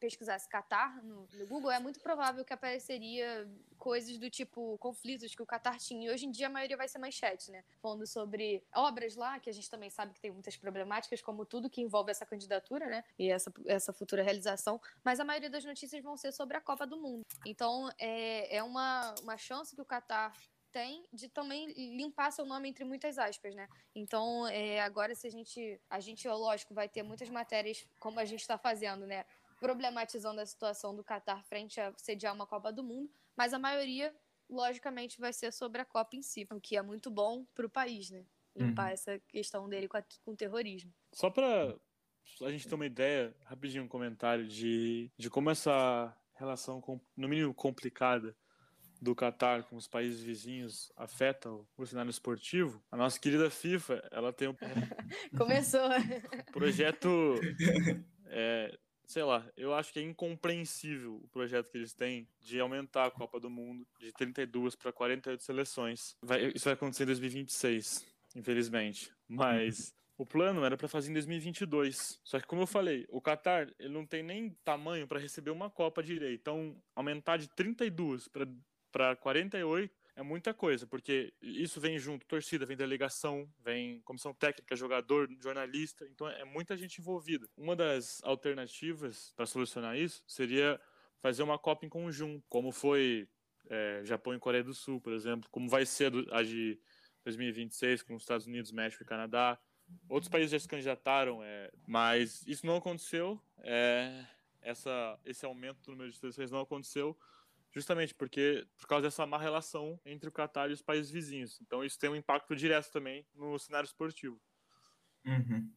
pesquisasse 0.00 0.48
Qatar 0.48 1.04
no, 1.04 1.28
no, 1.30 1.46
Google, 1.46 1.70
é 1.70 1.78
muito 1.78 2.00
provável 2.00 2.44
que 2.46 2.52
apareceria 2.52 3.46
coisas 3.78 4.16
do 4.16 4.30
tipo 4.30 4.78
conflitos 4.78 5.34
que 5.34 5.42
o 5.42 5.46
Qatar 5.46 5.76
tinha. 5.76 6.08
E 6.08 6.10
hoje 6.10 6.24
em 6.24 6.30
dia 6.30 6.46
a 6.46 6.50
maioria 6.50 6.76
vai 6.76 6.88
ser 6.88 6.98
manchete, 6.98 7.50
né? 7.50 7.62
Falando 7.82 8.06
sobre 8.06 8.64
obras 8.74 9.16
lá, 9.16 9.38
que 9.38 9.50
a 9.50 9.52
gente 9.52 9.68
também 9.68 9.90
sabe 9.90 10.14
que 10.14 10.20
tem 10.20 10.30
muitas 10.30 10.56
problemáticas, 10.56 11.20
como 11.20 11.44
tudo 11.44 11.68
que 11.68 11.82
envolve 11.82 12.10
essa 12.10 12.24
candidatura, 12.24 12.86
né? 12.86 13.04
E 13.18 13.30
essa, 13.30 13.52
essa 13.66 13.92
futura 13.92 14.22
realização. 14.22 14.80
Mas 15.04 15.20
a 15.20 15.24
maioria 15.24 15.50
das 15.50 15.64
notícias 15.64 16.02
vão 16.02 16.16
ser 16.16 16.32
sobre 16.32 16.56
a 16.56 16.60
Copa 16.60 16.86
do 16.86 16.96
Mundo. 16.96 17.26
Então, 17.44 17.90
é, 17.98 18.56
é 18.56 18.62
uma, 18.62 19.14
uma 19.22 19.36
chance 19.36 19.74
que 19.74 19.82
o 19.82 19.84
Qatar 19.84 20.32
tem 20.72 21.04
de 21.12 21.28
também 21.28 21.72
limpar 21.94 22.32
seu 22.32 22.44
nome 22.44 22.68
entre 22.68 22.84
muitas 22.84 23.18
aspas, 23.18 23.54
né? 23.54 23.68
Então, 23.94 24.48
é, 24.48 24.80
agora 24.80 25.14
se 25.14 25.26
a 25.26 25.30
gente, 25.30 25.80
a 25.88 26.00
gente, 26.00 26.26
lógico, 26.26 26.74
vai 26.74 26.88
ter 26.88 27.02
muitas 27.02 27.28
matérias 27.28 27.86
como 28.00 28.18
a 28.18 28.24
gente 28.24 28.40
está 28.40 28.56
fazendo, 28.56 29.06
né? 29.06 29.24
Problematizando 29.60 30.40
a 30.40 30.46
situação 30.46 30.96
do 30.96 31.04
Qatar 31.04 31.44
frente 31.44 31.80
a 31.80 31.92
sediar 31.96 32.34
uma 32.34 32.46
Copa 32.46 32.72
do 32.72 32.82
Mundo, 32.82 33.12
mas 33.36 33.52
a 33.52 33.58
maioria, 33.58 34.14
logicamente, 34.48 35.20
vai 35.20 35.32
ser 35.32 35.52
sobre 35.52 35.82
a 35.82 35.84
Copa 35.84 36.16
em 36.16 36.22
si, 36.22 36.46
o 36.50 36.60
que 36.60 36.76
é 36.76 36.82
muito 36.82 37.10
bom 37.10 37.44
para 37.54 37.66
o 37.66 37.70
país, 37.70 38.10
né? 38.10 38.24
Limpar 38.56 38.88
uhum. 38.88 38.92
essa 38.92 39.18
questão 39.28 39.68
dele 39.68 39.88
com, 39.88 39.96
a, 39.96 40.02
com 40.24 40.32
o 40.32 40.36
terrorismo. 40.36 40.92
Só 41.12 41.30
para 41.30 41.76
a 42.42 42.50
gente 42.50 42.66
ter 42.66 42.74
uma 42.74 42.86
ideia, 42.86 43.34
rapidinho 43.44 43.84
um 43.84 43.88
comentário 43.88 44.46
de, 44.46 45.10
de 45.16 45.30
como 45.30 45.50
essa 45.50 46.14
relação, 46.34 46.82
no 47.16 47.28
mínimo 47.28 47.54
complicada, 47.54 48.36
do 49.02 49.16
Catar 49.16 49.64
com 49.64 49.74
os 49.74 49.88
países 49.88 50.22
vizinhos 50.22 50.92
afeta 50.96 51.50
o 51.50 51.84
cenário 51.84 52.08
esportivo, 52.08 52.80
a 52.88 52.96
nossa 52.96 53.18
querida 53.18 53.50
FIFA, 53.50 54.08
ela 54.12 54.32
tem 54.32 54.46
um 54.46 54.54
começou 55.36 55.90
projeto, 56.52 57.34
é, 58.26 58.78
sei 59.04 59.24
lá, 59.24 59.44
eu 59.56 59.74
acho 59.74 59.92
que 59.92 59.98
é 59.98 60.02
incompreensível 60.02 61.16
o 61.16 61.28
projeto 61.28 61.68
que 61.68 61.78
eles 61.78 61.92
têm 61.92 62.28
de 62.40 62.60
aumentar 62.60 63.06
a 63.06 63.10
Copa 63.10 63.40
do 63.40 63.50
Mundo 63.50 63.84
de 63.98 64.12
32 64.12 64.76
para 64.76 64.92
48 64.92 65.42
seleções. 65.42 66.16
Vai, 66.22 66.52
isso 66.54 66.64
vai 66.66 66.74
acontecer 66.74 67.02
em 67.02 67.06
2026, 67.06 68.06
infelizmente, 68.36 69.12
mas 69.26 69.92
o 70.16 70.24
plano 70.24 70.64
era 70.64 70.76
para 70.76 70.86
fazer 70.86 71.10
em 71.10 71.14
2022. 71.14 72.20
Só 72.22 72.38
que, 72.38 72.46
como 72.46 72.62
eu 72.62 72.66
falei, 72.68 73.04
o 73.08 73.20
Qatar 73.20 73.68
ele 73.80 73.92
não 73.92 74.06
tem 74.06 74.22
nem 74.22 74.50
tamanho 74.64 75.08
para 75.08 75.18
receber 75.18 75.50
uma 75.50 75.68
Copa 75.68 76.00
direito. 76.02 76.40
Então, 76.40 76.80
aumentar 76.94 77.38
de 77.38 77.48
32 77.48 78.28
para 78.28 78.46
para 78.92 79.16
48 79.16 79.92
é 80.14 80.22
muita 80.22 80.52
coisa, 80.52 80.86
porque 80.86 81.32
isso 81.40 81.80
vem 81.80 81.98
junto, 81.98 82.26
torcida, 82.26 82.66
vem 82.66 82.76
delegação, 82.76 83.50
vem 83.58 84.00
comissão 84.02 84.34
técnica, 84.34 84.76
jogador, 84.76 85.28
jornalista, 85.40 86.06
então 86.06 86.28
é 86.28 86.44
muita 86.44 86.76
gente 86.76 87.00
envolvida. 87.00 87.48
Uma 87.56 87.74
das 87.74 88.22
alternativas 88.22 89.32
para 89.34 89.46
solucionar 89.46 89.96
isso 89.96 90.22
seria 90.26 90.78
fazer 91.20 91.42
uma 91.42 91.58
Copa 91.58 91.86
em 91.86 91.88
conjunto, 91.88 92.44
como 92.48 92.70
foi 92.70 93.26
é, 93.70 94.02
Japão 94.04 94.34
e 94.34 94.38
Coreia 94.38 94.62
do 94.62 94.74
Sul, 94.74 95.00
por 95.00 95.14
exemplo, 95.14 95.48
como 95.50 95.68
vai 95.68 95.86
ser 95.86 96.12
a 96.30 96.42
de 96.42 96.78
2026 97.24 98.02
com 98.02 98.14
os 98.14 98.22
Estados 98.22 98.46
Unidos, 98.46 98.70
México 98.70 99.02
e 99.02 99.06
Canadá. 99.06 99.58
Outros 100.08 100.28
países 100.28 100.50
já 100.50 100.58
se 100.58 100.68
candidataram, 100.68 101.42
é, 101.42 101.70
mas 101.86 102.44
isso 102.46 102.66
não 102.66 102.76
aconteceu. 102.76 103.40
É, 103.58 104.26
essa, 104.60 105.18
esse 105.24 105.44
aumento 105.46 105.80
do 105.82 105.92
número 105.92 106.10
de 106.10 106.18
seleções 106.18 106.50
não 106.50 106.60
aconteceu 106.60 107.16
justamente 107.72 108.14
porque 108.14 108.66
por 108.76 108.86
causa 108.86 109.06
dessa 109.06 109.26
má 109.26 109.38
relação 109.38 110.00
entre 110.04 110.28
o 110.28 110.32
Qatar 110.32 110.70
e 110.70 110.74
os 110.74 110.82
países 110.82 111.10
vizinhos. 111.10 111.60
Então 111.60 111.82
isso 111.82 111.98
tem 111.98 112.10
um 112.10 112.16
impacto 112.16 112.54
direto 112.54 112.90
também 112.90 113.26
no 113.34 113.58
cenário 113.58 113.86
esportivo. 113.86 114.40
Uhum. 115.24 115.70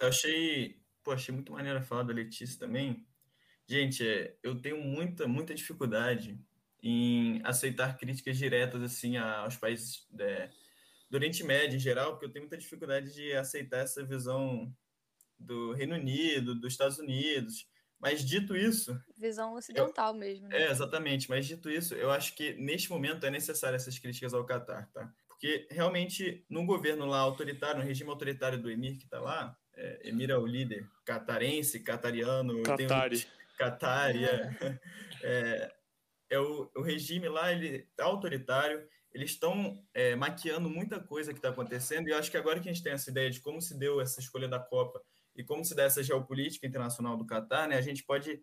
Eu 0.00 0.08
achei, 0.08 0.80
pô, 1.04 1.12
achei 1.12 1.34
muito 1.34 1.52
maneiro 1.52 1.82
falar 1.82 2.04
da 2.04 2.12
Letícia 2.12 2.58
também. 2.58 3.06
Gente, 3.68 4.06
é, 4.06 4.36
eu 4.42 4.60
tenho 4.60 4.82
muita, 4.82 5.28
muita 5.28 5.54
dificuldade 5.54 6.38
em 6.82 7.40
aceitar 7.44 7.96
críticas 7.96 8.36
diretas 8.36 8.82
assim 8.82 9.16
aos 9.16 9.56
países 9.56 10.06
é, 10.18 10.50
do 11.08 11.16
Oriente 11.16 11.44
Médio 11.44 11.76
em 11.76 11.80
geral, 11.80 12.12
porque 12.12 12.26
eu 12.26 12.32
tenho 12.32 12.44
muita 12.44 12.56
dificuldade 12.56 13.14
de 13.14 13.32
aceitar 13.34 13.78
essa 13.78 14.04
visão 14.04 14.74
do 15.38 15.72
Reino 15.72 15.94
Unido, 15.94 16.54
dos 16.54 16.72
Estados 16.72 16.98
Unidos. 16.98 17.68
Mas 18.02 18.24
dito 18.24 18.56
isso. 18.56 19.00
Visão 19.16 19.54
ocidental 19.54 20.12
eu, 20.12 20.18
mesmo. 20.18 20.48
Né? 20.48 20.64
É, 20.64 20.70
exatamente. 20.72 21.30
Mas 21.30 21.46
dito 21.46 21.70
isso, 21.70 21.94
eu 21.94 22.10
acho 22.10 22.34
que 22.34 22.52
neste 22.54 22.90
momento 22.90 23.24
é 23.24 23.30
necessário 23.30 23.76
essas 23.76 23.96
críticas 23.96 24.34
ao 24.34 24.44
Catar, 24.44 24.90
tá? 24.92 25.08
Porque 25.28 25.68
realmente, 25.70 26.44
num 26.50 26.66
governo 26.66 27.06
lá 27.06 27.20
autoritário, 27.20 27.78
no 27.78 27.86
regime 27.86 28.10
autoritário 28.10 28.60
do 28.60 28.68
Emir 28.68 28.98
que 28.98 29.04
está 29.04 29.20
lá, 29.20 29.56
é, 29.76 30.08
Emir 30.08 30.30
é 30.30 30.36
o 30.36 30.44
líder 30.44 30.84
catarense, 31.04 31.78
catariano. 31.78 32.60
Catari. 32.64 33.24
Catari, 33.56 34.24
é, 34.24 34.50
é, 35.22 35.72
é 36.30 36.38
o, 36.40 36.68
o 36.74 36.82
regime 36.82 37.28
lá, 37.28 37.52
ele 37.52 37.88
é 37.96 38.02
autoritário, 38.02 38.84
eles 39.12 39.30
estão 39.30 39.80
é, 39.94 40.16
maquiando 40.16 40.68
muita 40.68 40.98
coisa 40.98 41.32
que 41.32 41.38
está 41.38 41.50
acontecendo, 41.50 42.08
e 42.08 42.10
eu 42.10 42.18
acho 42.18 42.30
que 42.30 42.36
agora 42.36 42.58
que 42.58 42.68
a 42.68 42.72
gente 42.72 42.82
tem 42.82 42.92
essa 42.92 43.10
ideia 43.10 43.30
de 43.30 43.40
como 43.40 43.60
se 43.60 43.78
deu 43.78 44.00
essa 44.00 44.18
escolha 44.18 44.48
da 44.48 44.58
Copa 44.58 45.00
e 45.34 45.44
como 45.44 45.64
se 45.64 45.74
dá 45.74 45.84
essa 45.84 46.02
geopolítica 46.02 46.66
internacional 46.66 47.16
do 47.16 47.26
Catar, 47.26 47.68
né, 47.68 47.76
a 47.76 47.80
gente 47.80 48.04
pode 48.04 48.42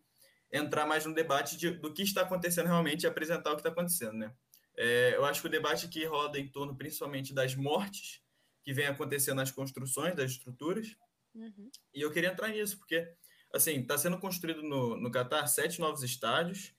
entrar 0.52 0.86
mais 0.86 1.06
no 1.06 1.14
debate 1.14 1.58
de, 1.58 1.72
do 1.72 1.94
que 1.94 2.02
está 2.02 2.22
acontecendo 2.22 2.68
realmente 2.68 3.04
e 3.04 3.08
apresentar 3.08 3.52
o 3.52 3.56
que 3.56 3.62
está 3.62 3.70
acontecendo. 3.70 4.14
Né? 4.14 4.34
É, 4.78 5.16
eu 5.16 5.26
acho 5.26 5.42
que 5.42 5.48
o 5.48 5.52
debate 5.52 5.86
aqui 5.86 6.06
roda 6.06 6.40
em 6.40 6.48
torno 6.48 6.76
principalmente 6.76 7.34
das 7.34 7.56
mortes 7.56 8.22
que 8.64 8.74
vem 8.74 8.88
acontecendo 8.88 9.38
nas 9.38 9.52
construções 9.52 10.16
das 10.16 10.32
estruturas, 10.32 10.96
uhum. 11.36 11.70
e 11.94 12.02
eu 12.02 12.12
queria 12.12 12.30
entrar 12.30 12.50
nisso, 12.50 12.78
porque 12.78 13.08
assim 13.54 13.80
está 13.80 13.98
sendo 13.98 14.18
construído 14.18 14.62
no, 14.64 14.98
no 14.98 15.12
Catar 15.12 15.48
sete 15.48 15.80
novos 15.80 16.04
estádios, 16.04 16.74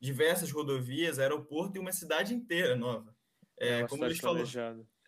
diversas 0.00 0.50
rodovias, 0.50 1.18
aeroporto 1.18 1.76
e 1.76 1.80
uma 1.80 1.92
cidade 1.92 2.34
inteira 2.34 2.74
nova. 2.74 3.14
É, 3.58 3.80
é 3.80 3.86
como 3.86 4.04
Luiz 4.04 4.18
falou. 4.18 4.44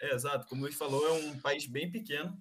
É, 0.01 0.15
exato. 0.15 0.47
Como 0.47 0.63
o 0.63 0.65
Luiz 0.65 0.77
falou, 0.77 1.05
é 1.07 1.13
um 1.13 1.41
país 1.41 1.67
bem 1.67 1.91
pequeno. 1.91 2.41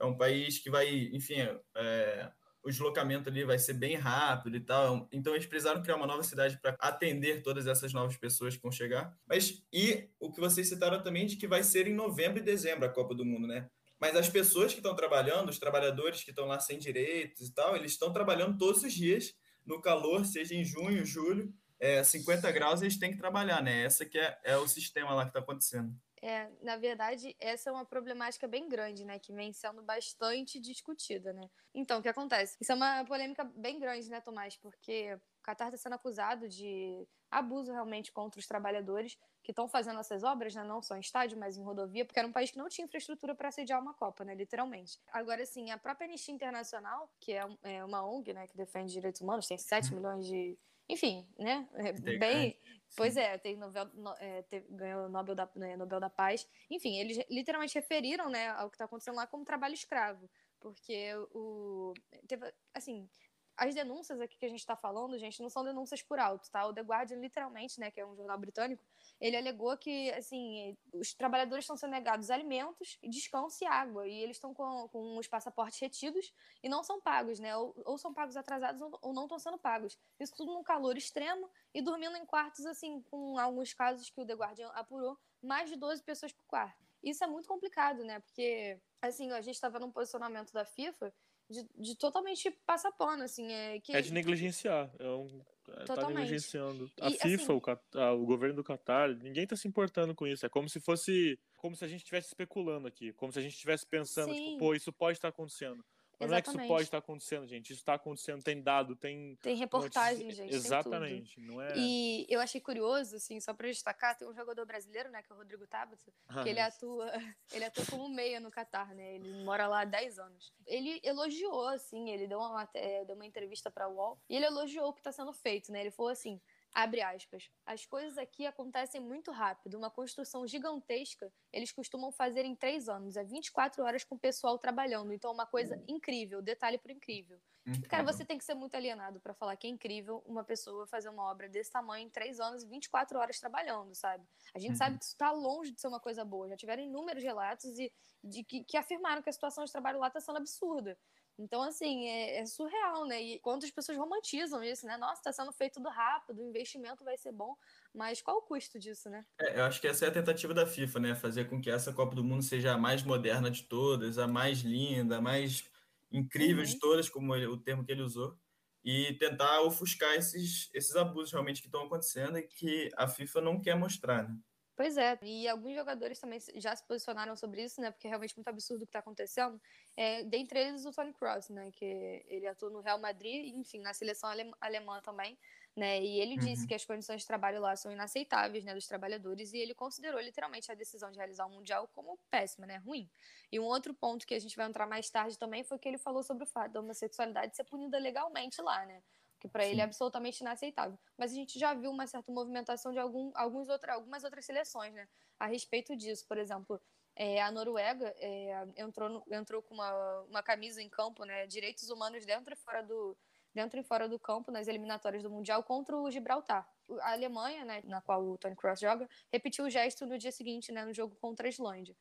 É 0.00 0.04
um 0.04 0.16
país 0.16 0.58
que 0.58 0.70
vai, 0.70 0.88
enfim, 1.12 1.36
é, 1.76 2.30
o 2.66 2.70
deslocamento 2.70 3.28
ali 3.28 3.44
vai 3.44 3.58
ser 3.58 3.74
bem 3.74 3.94
rápido 3.94 4.56
e 4.56 4.60
tal. 4.60 5.08
Então 5.12 5.34
eles 5.34 5.46
precisaram 5.46 5.82
criar 5.82 5.96
uma 5.96 6.06
nova 6.06 6.24
cidade 6.24 6.58
para 6.60 6.76
atender 6.80 7.42
todas 7.42 7.66
essas 7.66 7.92
novas 7.92 8.16
pessoas 8.16 8.56
que 8.56 8.62
vão 8.62 8.72
chegar. 8.72 9.16
Mas 9.26 9.62
e 9.72 10.08
o 10.18 10.32
que 10.32 10.40
vocês 10.40 10.68
citaram 10.68 11.00
também 11.02 11.26
de 11.26 11.36
que 11.36 11.46
vai 11.46 11.62
ser 11.62 11.86
em 11.86 11.94
novembro 11.94 12.40
e 12.40 12.42
dezembro 12.42 12.84
a 12.84 12.88
Copa 12.88 13.14
do 13.14 13.24
Mundo, 13.24 13.46
né? 13.46 13.68
Mas 14.00 14.16
as 14.16 14.28
pessoas 14.28 14.72
que 14.72 14.80
estão 14.80 14.96
trabalhando, 14.96 15.48
os 15.48 15.58
trabalhadores 15.58 16.24
que 16.24 16.30
estão 16.30 16.46
lá 16.46 16.58
sem 16.58 16.78
direitos 16.78 17.48
e 17.48 17.54
tal, 17.54 17.76
eles 17.76 17.92
estão 17.92 18.12
trabalhando 18.12 18.58
todos 18.58 18.82
os 18.82 18.92
dias 18.92 19.32
no 19.64 19.80
calor, 19.80 20.24
seja 20.24 20.54
em 20.54 20.64
junho, 20.64 21.04
julho, 21.04 21.52
é, 21.78 22.02
50 22.02 22.50
graus 22.52 22.82
eles 22.82 22.98
têm 22.98 23.12
que 23.12 23.18
trabalhar, 23.18 23.62
né? 23.62 23.84
Essa 23.84 24.04
que 24.04 24.18
é, 24.18 24.38
é 24.44 24.56
o 24.56 24.66
sistema 24.66 25.14
lá 25.14 25.22
que 25.22 25.30
está 25.30 25.40
acontecendo. 25.40 25.94
É, 26.26 26.50
na 26.60 26.76
verdade, 26.76 27.36
essa 27.38 27.70
é 27.70 27.72
uma 27.72 27.84
problemática 27.84 28.48
bem 28.48 28.68
grande, 28.68 29.04
né? 29.04 29.16
Que 29.16 29.32
vem 29.32 29.52
sendo 29.52 29.80
bastante 29.80 30.58
discutida, 30.58 31.32
né? 31.32 31.48
Então, 31.72 32.00
o 32.00 32.02
que 32.02 32.08
acontece? 32.08 32.56
Isso 32.60 32.72
é 32.72 32.74
uma 32.74 33.04
polêmica 33.04 33.44
bem 33.44 33.78
grande, 33.78 34.10
né, 34.10 34.20
Tomás? 34.20 34.56
Porque 34.56 35.14
o 35.14 35.20
Qatar 35.40 35.68
está 35.68 35.76
sendo 35.76 35.92
acusado 35.92 36.48
de 36.48 37.06
abuso 37.30 37.70
realmente 37.70 38.10
contra 38.10 38.40
os 38.40 38.46
trabalhadores 38.48 39.16
que 39.40 39.52
estão 39.52 39.68
fazendo 39.68 40.00
essas 40.00 40.24
obras, 40.24 40.52
né? 40.52 40.64
Não 40.64 40.82
só 40.82 40.96
em 40.96 41.00
estádio, 41.00 41.38
mas 41.38 41.56
em 41.56 41.62
rodovia, 41.62 42.04
porque 42.04 42.18
era 42.18 42.26
um 42.26 42.32
país 42.32 42.50
que 42.50 42.58
não 42.58 42.68
tinha 42.68 42.86
infraestrutura 42.86 43.32
para 43.32 43.52
sediar 43.52 43.80
uma 43.80 43.94
Copa, 43.94 44.24
né? 44.24 44.34
Literalmente. 44.34 44.98
Agora, 45.12 45.44
assim, 45.44 45.70
a 45.70 45.78
própria 45.78 46.08
Anistia 46.08 46.34
Internacional, 46.34 47.08
que 47.20 47.34
é, 47.34 47.46
é 47.62 47.84
uma 47.84 48.04
ONG, 48.04 48.32
né? 48.32 48.48
Que 48.48 48.56
defende 48.56 48.92
direitos 48.92 49.20
humanos, 49.20 49.46
tem 49.46 49.58
7 49.58 49.94
milhões 49.94 50.26
de 50.26 50.58
enfim, 50.88 51.26
né? 51.38 51.68
É 51.74 51.92
bem. 51.92 52.58
Pois 52.94 53.16
é, 53.16 53.36
tem 53.38 53.56
Nobel, 53.56 53.90
é, 54.18 54.44
ganhou 54.70 55.06
o 55.06 55.08
Nobel 55.08 55.34
da, 55.34 55.50
né, 55.56 55.76
Nobel 55.76 56.00
da 56.00 56.08
Paz. 56.08 56.46
Enfim, 56.70 56.98
eles 56.98 57.18
literalmente 57.30 57.74
referiram 57.74 58.30
né, 58.30 58.48
ao 58.50 58.70
que 58.70 58.76
está 58.76 58.84
acontecendo 58.84 59.16
lá 59.16 59.26
como 59.26 59.44
trabalho 59.44 59.74
escravo. 59.74 60.30
Porque 60.60 61.14
o. 61.32 61.92
Teve, 62.26 62.52
assim, 62.74 63.08
as 63.56 63.74
denúncias 63.74 64.20
aqui 64.20 64.36
que 64.38 64.44
a 64.44 64.48
gente 64.48 64.60
está 64.60 64.76
falando, 64.76 65.18
gente, 65.18 65.40
não 65.40 65.48
são 65.48 65.64
denúncias 65.64 66.02
por 66.02 66.18
alto, 66.18 66.50
tá? 66.50 66.66
O 66.66 66.74
The 66.74 66.82
Guardian, 66.82 67.18
literalmente, 67.18 67.80
né, 67.80 67.90
que 67.90 68.00
é 68.00 68.06
um 68.06 68.14
jornal 68.14 68.38
britânico, 68.38 68.84
ele 69.20 69.36
alegou 69.36 69.76
que, 69.78 70.10
assim, 70.10 70.76
os 70.92 71.14
trabalhadores 71.14 71.64
estão 71.64 71.76
sendo 71.76 71.90
negados 71.90 72.30
alimentos, 72.30 72.98
descanso 73.02 73.64
e 73.64 73.66
água, 73.66 74.06
e 74.06 74.12
eles 74.12 74.36
estão 74.36 74.52
com, 74.52 74.88
com 74.88 75.16
os 75.16 75.26
passaportes 75.26 75.80
retidos 75.80 76.34
e 76.62 76.68
não 76.68 76.82
são 76.82 77.00
pagos, 77.00 77.38
né? 77.38 77.56
Ou, 77.56 77.74
ou 77.84 77.96
são 77.96 78.12
pagos 78.12 78.36
atrasados 78.36 78.82
ou, 78.82 78.98
ou 79.00 79.14
não 79.14 79.22
estão 79.22 79.38
sendo 79.38 79.58
pagos. 79.58 79.98
Isso 80.20 80.34
tudo 80.36 80.52
num 80.52 80.62
calor 80.62 80.96
extremo 80.96 81.48
e 81.72 81.80
dormindo 81.80 82.16
em 82.16 82.26
quartos, 82.26 82.66
assim, 82.66 83.00
com 83.02 83.38
alguns 83.38 83.72
casos 83.72 84.10
que 84.10 84.20
o 84.20 84.26
The 84.26 84.34
Guardian 84.34 84.68
apurou, 84.68 85.18
mais 85.42 85.70
de 85.70 85.76
12 85.76 86.02
pessoas 86.02 86.32
por 86.32 86.44
quarto. 86.46 86.84
Isso 87.02 87.22
é 87.22 87.26
muito 87.26 87.48
complicado, 87.48 88.04
né? 88.04 88.20
Porque, 88.20 88.80
assim, 89.00 89.30
a 89.32 89.40
gente 89.40 89.54
está 89.54 89.68
vendo 89.68 89.86
um 89.86 89.92
posicionamento 89.92 90.52
da 90.52 90.64
FIFA 90.64 91.12
de, 91.48 91.66
de 91.76 91.96
totalmente 91.96 92.50
passar 92.66 92.92
pano, 92.92 93.22
assim. 93.22 93.52
É, 93.52 93.80
que... 93.80 93.92
é 93.94 94.00
de 94.00 94.12
negligenciar. 94.12 94.90
É 94.98 95.08
um, 95.08 95.40
é, 95.68 95.84
tá 95.84 96.08
negligenciando. 96.08 96.90
A 97.00 97.08
e, 97.08 97.12
FIFA, 97.12 97.42
assim... 97.42 97.52
o, 97.52 97.60
Qatar, 97.60 98.14
o 98.14 98.24
governo 98.24 98.56
do 98.56 98.64
Qatar, 98.64 99.10
ninguém 99.16 99.46
tá 99.46 99.56
se 99.56 99.66
importando 99.66 100.14
com 100.14 100.26
isso. 100.26 100.44
É 100.44 100.48
como 100.48 100.68
se 100.68 100.80
fosse. 100.80 101.38
Como 101.56 101.74
se 101.74 101.84
a 101.84 101.88
gente 101.88 102.00
estivesse 102.00 102.28
especulando 102.28 102.86
aqui. 102.86 103.12
Como 103.14 103.32
se 103.32 103.38
a 103.38 103.42
gente 103.42 103.54
estivesse 103.54 103.86
pensando, 103.86 104.34
tipo, 104.34 104.58
pô, 104.58 104.74
isso 104.74 104.92
pode 104.92 105.18
estar 105.18 105.28
acontecendo. 105.28 105.84
Mas 106.18 106.30
não 106.30 106.36
é 106.36 106.42
que 106.42 106.48
isso 106.48 106.66
pode 106.66 106.84
estar 106.84 106.98
acontecendo, 106.98 107.46
gente. 107.46 107.72
Isso 107.72 107.80
está 107.80 107.94
acontecendo, 107.94 108.42
tem 108.42 108.62
dado, 108.62 108.96
tem. 108.96 109.36
Tem 109.36 109.54
reportagem, 109.54 110.30
gente. 110.30 110.54
Exatamente. 110.54 111.38
Não 111.40 111.60
é... 111.60 111.74
E 111.76 112.26
eu 112.28 112.40
achei 112.40 112.60
curioso, 112.60 113.16
assim, 113.16 113.38
só 113.38 113.52
para 113.52 113.68
destacar, 113.68 114.16
tem 114.16 114.26
um 114.26 114.34
jogador 114.34 114.64
brasileiro, 114.64 115.10
né, 115.10 115.22
que 115.22 115.30
é 115.30 115.34
o 115.34 115.38
Rodrigo 115.38 115.66
Tabata, 115.66 116.12
ah, 116.28 116.42
que 116.42 116.48
ele 116.48 116.60
atua, 116.60 117.12
ele 117.52 117.64
atua 117.64 117.84
como 117.86 118.08
meia 118.08 118.40
no 118.40 118.50
Catar, 118.50 118.94
né? 118.94 119.16
Ele 119.16 119.44
mora 119.44 119.66
lá 119.66 119.82
há 119.82 119.84
10 119.84 120.18
anos. 120.18 120.52
Ele 120.66 121.00
elogiou, 121.02 121.68
assim, 121.68 122.10
ele 122.10 122.26
deu 122.26 122.38
uma, 122.38 122.68
deu 123.06 123.14
uma 123.14 123.26
entrevista 123.26 123.70
para 123.70 123.84
a 123.84 123.88
UOL 123.88 124.18
e 124.28 124.36
ele 124.36 124.46
elogiou 124.46 124.88
o 124.88 124.92
que 124.92 125.00
está 125.00 125.12
sendo 125.12 125.32
feito, 125.32 125.70
né? 125.70 125.80
Ele 125.80 125.90
falou 125.90 126.10
assim: 126.10 126.40
Abre 126.76 127.00
aspas. 127.00 127.50
As 127.64 127.86
coisas 127.86 128.18
aqui 128.18 128.44
acontecem 128.44 129.00
muito 129.00 129.30
rápido. 129.30 129.78
Uma 129.78 129.90
construção 129.90 130.46
gigantesca, 130.46 131.32
eles 131.50 131.72
costumam 131.72 132.12
fazer 132.12 132.44
em 132.44 132.54
três 132.54 132.86
anos. 132.86 133.16
É 133.16 133.24
24 133.24 133.82
horas 133.82 134.04
com 134.04 134.14
o 134.14 134.18
pessoal 134.18 134.58
trabalhando. 134.58 135.10
Então, 135.10 135.30
é 135.30 135.32
uma 135.32 135.46
coisa 135.46 135.82
incrível. 135.88 136.42
Detalhe 136.42 136.76
por 136.76 136.90
incrível. 136.90 137.40
incrível. 137.66 137.88
Cara, 137.88 138.02
você 138.02 138.26
tem 138.26 138.36
que 138.36 138.44
ser 138.44 138.52
muito 138.52 138.74
alienado 138.74 139.18
para 139.20 139.32
falar 139.32 139.56
que 139.56 139.66
é 139.66 139.70
incrível 139.70 140.22
uma 140.26 140.44
pessoa 140.44 140.86
fazer 140.86 141.08
uma 141.08 141.22
obra 141.22 141.48
desse 141.48 141.72
tamanho 141.72 142.08
em 142.08 142.10
três 142.10 142.38
anos 142.40 142.62
e 142.62 142.66
24 142.66 143.18
horas 143.18 143.40
trabalhando, 143.40 143.94
sabe? 143.94 144.28
A 144.54 144.58
gente 144.58 144.72
uhum. 144.72 144.76
sabe 144.76 144.98
que 144.98 145.04
isso 145.04 145.14
está 145.14 145.30
longe 145.30 145.72
de 145.72 145.80
ser 145.80 145.88
uma 145.88 145.98
coisa 145.98 146.26
boa. 146.26 146.46
Já 146.46 146.58
tiveram 146.58 146.82
inúmeros 146.82 147.22
relatos 147.22 147.78
e, 147.78 147.90
de 148.22 148.44
que, 148.44 148.64
que 148.64 148.76
afirmaram 148.76 149.22
que 149.22 149.30
a 149.30 149.32
situação 149.32 149.64
de 149.64 149.72
trabalho 149.72 149.98
lá 149.98 150.08
está 150.08 150.20
sendo 150.20 150.36
absurda. 150.36 150.98
Então, 151.38 151.62
assim, 151.62 152.08
é, 152.08 152.38
é, 152.38 152.46
surreal, 152.46 153.06
né? 153.06 153.20
E 153.20 153.38
quantas 153.40 153.70
pessoas 153.70 153.98
romantizam 153.98 154.62
isso, 154.64 154.86
né? 154.86 154.96
Nossa, 154.96 155.22
tá 155.22 155.32
sendo 155.32 155.52
feito 155.52 155.74
tudo 155.74 155.90
rápido, 155.90 156.40
o 156.40 156.48
investimento 156.48 157.04
vai 157.04 157.16
ser 157.18 157.32
bom, 157.32 157.54
mas 157.94 158.22
qual 158.22 158.38
o 158.38 158.42
custo 158.42 158.78
disso, 158.78 159.10
né? 159.10 159.24
É, 159.38 159.60
eu 159.60 159.64
acho 159.64 159.80
que 159.80 159.86
essa 159.86 160.06
é 160.06 160.08
a 160.08 160.12
tentativa 160.12 160.54
da 160.54 160.66
FIFA, 160.66 161.00
né? 161.00 161.14
Fazer 161.14 161.44
com 161.44 161.60
que 161.60 161.70
essa 161.70 161.92
Copa 161.92 162.14
do 162.14 162.24
Mundo 162.24 162.42
seja 162.42 162.72
a 162.72 162.78
mais 162.78 163.02
moderna 163.02 163.50
de 163.50 163.64
todas, 163.64 164.16
a 164.16 164.26
mais 164.26 164.60
linda, 164.60 165.18
a 165.18 165.20
mais 165.20 165.64
incrível 166.10 166.62
uhum. 166.64 166.70
de 166.70 166.78
todas, 166.78 167.08
como 167.08 167.34
ele, 167.34 167.46
o 167.46 167.58
termo 167.58 167.84
que 167.84 167.92
ele 167.92 168.02
usou, 168.02 168.38
e 168.82 169.12
tentar 169.14 169.60
ofuscar 169.62 170.14
esses, 170.14 170.70
esses 170.72 170.96
abusos 170.96 171.32
realmente 171.32 171.60
que 171.60 171.68
estão 171.68 171.84
acontecendo 171.84 172.38
e 172.38 172.42
que 172.42 172.88
a 172.96 173.06
FIFA 173.06 173.40
não 173.42 173.60
quer 173.60 173.76
mostrar, 173.76 174.26
né? 174.26 174.38
Pois 174.76 174.98
é, 174.98 175.18
e 175.22 175.48
alguns 175.48 175.74
jogadores 175.74 176.20
também 176.20 176.38
já 176.56 176.76
se 176.76 176.84
posicionaram 176.84 177.34
sobre 177.34 177.64
isso, 177.64 177.80
né? 177.80 177.90
Porque 177.90 178.06
é 178.06 178.10
realmente 178.10 178.36
muito 178.36 178.48
absurdo 178.48 178.82
o 178.82 178.84
que 178.84 178.90
está 178.90 178.98
acontecendo. 178.98 179.58
É, 179.96 180.22
dentre 180.22 180.60
eles 180.60 180.84
o 180.84 180.92
Tony 180.92 181.14
Cross, 181.14 181.48
né? 181.48 181.70
Que 181.72 182.22
ele 182.28 182.46
atua 182.46 182.68
no 182.68 182.82
Real 182.82 182.98
Madrid, 182.98 183.54
enfim, 183.54 183.80
na 183.80 183.94
seleção 183.94 184.28
alemã 184.60 185.00
também, 185.00 185.38
né? 185.74 186.02
E 186.02 186.20
ele 186.20 186.36
disse 186.36 186.62
uhum. 186.62 186.68
que 186.68 186.74
as 186.74 186.84
condições 186.84 187.22
de 187.22 187.26
trabalho 187.26 187.58
lá 187.58 187.74
são 187.74 187.90
inaceitáveis, 187.90 188.64
né? 188.66 188.74
Dos 188.74 188.86
trabalhadores 188.86 189.54
e 189.54 189.58
ele 189.58 189.74
considerou 189.74 190.20
literalmente 190.20 190.70
a 190.70 190.74
decisão 190.74 191.10
de 191.10 191.16
realizar 191.16 191.46
o 191.46 191.50
mundial 191.50 191.88
como 191.94 192.18
péssima, 192.30 192.66
né? 192.66 192.76
Ruim. 192.76 193.08
E 193.50 193.58
um 193.58 193.64
outro 193.64 193.94
ponto 193.94 194.26
que 194.26 194.34
a 194.34 194.38
gente 194.38 194.54
vai 194.56 194.66
entrar 194.66 194.86
mais 194.86 195.08
tarde 195.08 195.38
também 195.38 195.64
foi 195.64 195.78
que 195.78 195.88
ele 195.88 195.96
falou 195.96 196.22
sobre 196.22 196.44
o 196.44 196.46
fato 196.46 196.72
da 196.72 196.80
homossexualidade 196.80 197.56
ser 197.56 197.64
punida 197.64 197.98
legalmente 197.98 198.60
lá, 198.60 198.84
né? 198.84 199.02
Que 199.38 199.48
para 199.48 199.66
ele 199.66 199.80
é 199.80 199.84
absolutamente 199.84 200.40
inaceitável. 200.40 200.98
Mas 201.16 201.32
a 201.32 201.34
gente 201.34 201.58
já 201.58 201.74
viu 201.74 201.90
uma 201.90 202.06
certa 202.06 202.32
movimentação 202.32 202.92
de 202.92 202.98
algum, 202.98 203.30
alguns 203.34 203.68
outra, 203.68 203.94
algumas 203.94 204.24
outras 204.24 204.44
seleções, 204.44 204.94
né? 204.94 205.08
A 205.38 205.46
respeito 205.46 205.96
disso, 205.96 206.26
por 206.26 206.38
exemplo, 206.38 206.80
é, 207.14 207.40
a 207.42 207.50
Noruega 207.50 208.14
é, 208.18 208.66
entrou, 208.76 209.08
no, 209.08 209.24
entrou 209.30 209.62
com 209.62 209.74
uma, 209.74 210.20
uma 210.22 210.42
camisa 210.42 210.82
em 210.82 210.88
campo, 210.88 211.24
né? 211.24 211.46
Direitos 211.46 211.90
humanos 211.90 212.24
dentro 212.24 212.52
e 212.52 212.56
fora 212.56 212.82
do 212.82 213.16
dentro 213.54 213.80
e 213.80 213.82
fora 213.82 214.06
do 214.06 214.18
campo 214.18 214.50
nas 214.52 214.68
eliminatórias 214.68 215.22
do 215.22 215.30
mundial 215.30 215.62
contra 215.62 215.96
o 215.96 216.10
Gibraltar. 216.10 216.68
A 217.00 217.12
Alemanha, 217.12 217.64
né, 217.64 217.80
na 217.84 218.02
qual 218.02 218.22
o 218.22 218.36
Tony 218.36 218.54
Cross 218.54 218.80
joga, 218.80 219.08
repetiu 219.32 219.64
o 219.64 219.70
gesto 219.70 220.04
no 220.04 220.18
dia 220.18 220.30
seguinte, 220.30 220.70
né, 220.70 220.84
no 220.84 220.92
jogo 220.92 221.16
contra 221.16 221.46
a 221.46 221.48
Islândia. 221.48 221.96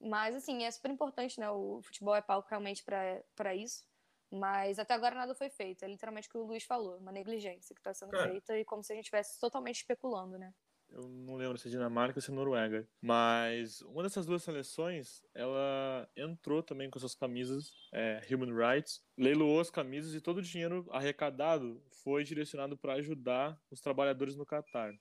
Mas, 0.00 0.36
assim, 0.36 0.64
é 0.64 0.70
super 0.70 0.90
importante, 0.90 1.40
né? 1.40 1.50
O 1.50 1.80
futebol 1.82 2.14
é 2.14 2.20
palco 2.20 2.48
realmente 2.48 2.84
para 2.84 3.54
isso. 3.54 3.84
Mas 4.30 4.78
até 4.78 4.94
agora 4.94 5.14
nada 5.14 5.34
foi 5.34 5.48
feito. 5.48 5.84
É 5.84 5.88
literalmente 5.88 6.28
o 6.28 6.30
que 6.30 6.38
o 6.38 6.44
Luiz 6.44 6.64
falou, 6.64 6.98
uma 6.98 7.12
negligência 7.12 7.74
que 7.74 7.80
está 7.80 7.94
sendo 7.94 8.10
Cara. 8.10 8.30
feita 8.30 8.58
e 8.58 8.64
como 8.64 8.82
se 8.82 8.92
a 8.92 8.96
gente 8.96 9.04
estivesse 9.04 9.38
totalmente 9.40 9.76
especulando, 9.76 10.38
né? 10.38 10.52
eu 10.90 11.08
não 11.08 11.36
lembro 11.36 11.58
se 11.58 11.68
é 11.68 11.70
Dinamarca 11.70 12.18
ou 12.18 12.22
se 12.22 12.30
é 12.30 12.34
Noruega, 12.34 12.88
mas 13.00 13.82
uma 13.82 14.02
dessas 14.02 14.26
duas 14.26 14.42
seleções, 14.42 15.22
ela 15.34 16.08
entrou 16.16 16.62
também 16.62 16.90
com 16.90 16.98
suas 16.98 17.14
camisas 17.14 17.72
é, 17.92 18.22
Human 18.30 18.54
Rights, 18.54 19.02
leiloou 19.16 19.60
as 19.60 19.70
camisas 19.70 20.14
e 20.14 20.20
todo 20.20 20.38
o 20.38 20.42
dinheiro 20.42 20.86
arrecadado 20.90 21.82
foi 22.02 22.24
direcionado 22.24 22.76
para 22.76 22.94
ajudar 22.94 23.60
os 23.70 23.80
trabalhadores 23.80 24.36
no 24.36 24.46
Catar. 24.46 24.92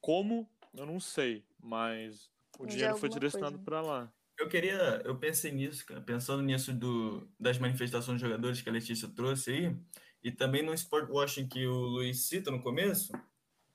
Como? 0.00 0.48
Eu 0.74 0.86
não 0.86 1.00
sei, 1.00 1.44
mas 1.58 2.30
o 2.58 2.64
mas 2.64 2.74
dinheiro 2.74 2.96
foi 2.96 3.08
direcionado 3.08 3.58
para 3.60 3.80
lá. 3.80 4.12
Eu 4.40 4.48
queria, 4.48 5.02
eu 5.04 5.18
pensei 5.18 5.52
nisso, 5.52 5.84
cara, 5.84 6.00
pensando 6.00 6.42
nisso 6.42 6.72
do, 6.72 7.30
das 7.38 7.58
manifestações 7.58 8.18
de 8.18 8.26
jogadores 8.26 8.62
que 8.62 8.70
a 8.70 8.72
Letícia 8.72 9.06
trouxe 9.06 9.50
aí, 9.50 9.76
e 10.24 10.32
também 10.32 10.62
no 10.62 10.72
sport 10.72 11.10
washing 11.10 11.46
que 11.46 11.66
o 11.66 11.74
Luiz 11.74 12.26
cita 12.26 12.50
no 12.50 12.62
começo, 12.62 13.12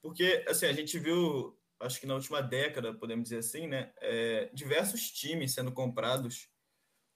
porque, 0.02 0.44
assim, 0.48 0.66
a 0.66 0.74
gente 0.74 0.98
viu, 0.98 1.56
acho 1.80 2.00
que 2.00 2.08
na 2.08 2.16
última 2.16 2.42
década, 2.42 2.92
podemos 2.96 3.26
dizer 3.26 3.38
assim, 3.38 3.68
né, 3.68 3.94
é, 4.02 4.50
diversos 4.56 5.12
times 5.12 5.54
sendo 5.54 5.72
comprados, 5.72 6.50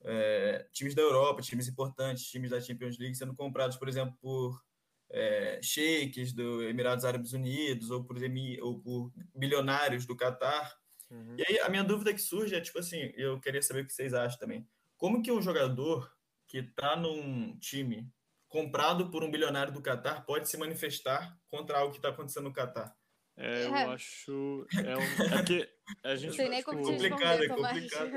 é, 0.04 0.68
times 0.72 0.94
da 0.94 1.02
Europa, 1.02 1.42
times 1.42 1.68
importantes, 1.68 2.30
times 2.30 2.52
da 2.52 2.62
Champions 2.62 3.00
League 3.00 3.16
sendo 3.16 3.36
comprados, 3.36 3.78
por 3.78 3.90
exemplo, 3.90 4.16
por 4.22 4.64
é, 5.10 5.60
sheiks 5.64 6.34
do 6.34 6.62
Emirados 6.62 7.04
Árabes 7.04 7.34
Unidos 7.34 7.90
ou 7.90 8.04
por, 8.04 8.16
ou 8.62 8.80
por 8.80 9.12
bilionários 9.36 10.06
do 10.06 10.16
Catar. 10.16 10.78
Uhum. 11.10 11.36
E 11.38 11.44
aí 11.48 11.60
a 11.60 11.70
minha 11.70 11.84
dúvida 11.84 12.14
que 12.14 12.22
surge 12.22 12.56
é, 12.56 12.62
tipo 12.62 12.80
assim, 12.80 13.12
eu 13.16 13.40
queria 13.40 13.62
saber 13.62 13.82
o 13.82 13.86
que 13.86 13.94
vocês 13.94 14.14
acham 14.14 14.40
também. 14.40 14.68
Como 14.98 15.22
que 15.22 15.32
um 15.32 15.42
jogador 15.42 16.12
que 16.48 16.60
está 16.60 16.96
num 16.96 17.58
time 17.60 18.12
comprado 18.48 19.10
por 19.10 19.24
um 19.24 19.32
bilionário 19.32 19.72
do 19.72 19.82
Catar 19.82 20.26
pode 20.26 20.50
se 20.50 20.58
manifestar 20.58 21.38
contra 21.50 21.78
algo 21.78 21.92
que 21.92 22.00
está 22.00 22.10
acontecendo 22.10 22.46
no 22.46 22.54
Catar. 22.54 22.94
É, 23.38 23.66
eu 23.66 23.76
é. 23.76 23.86
acho. 23.86 24.68
É, 24.74 24.98
um, 24.98 25.40
é 25.40 25.44
que 25.46 25.70
a 26.04 26.16
gente. 26.18 26.36
Sei 26.36 26.50
nem 26.50 26.62
como 26.62 26.84
complicado, 26.84 27.44
é 27.44 27.48
complicado. 27.48 28.12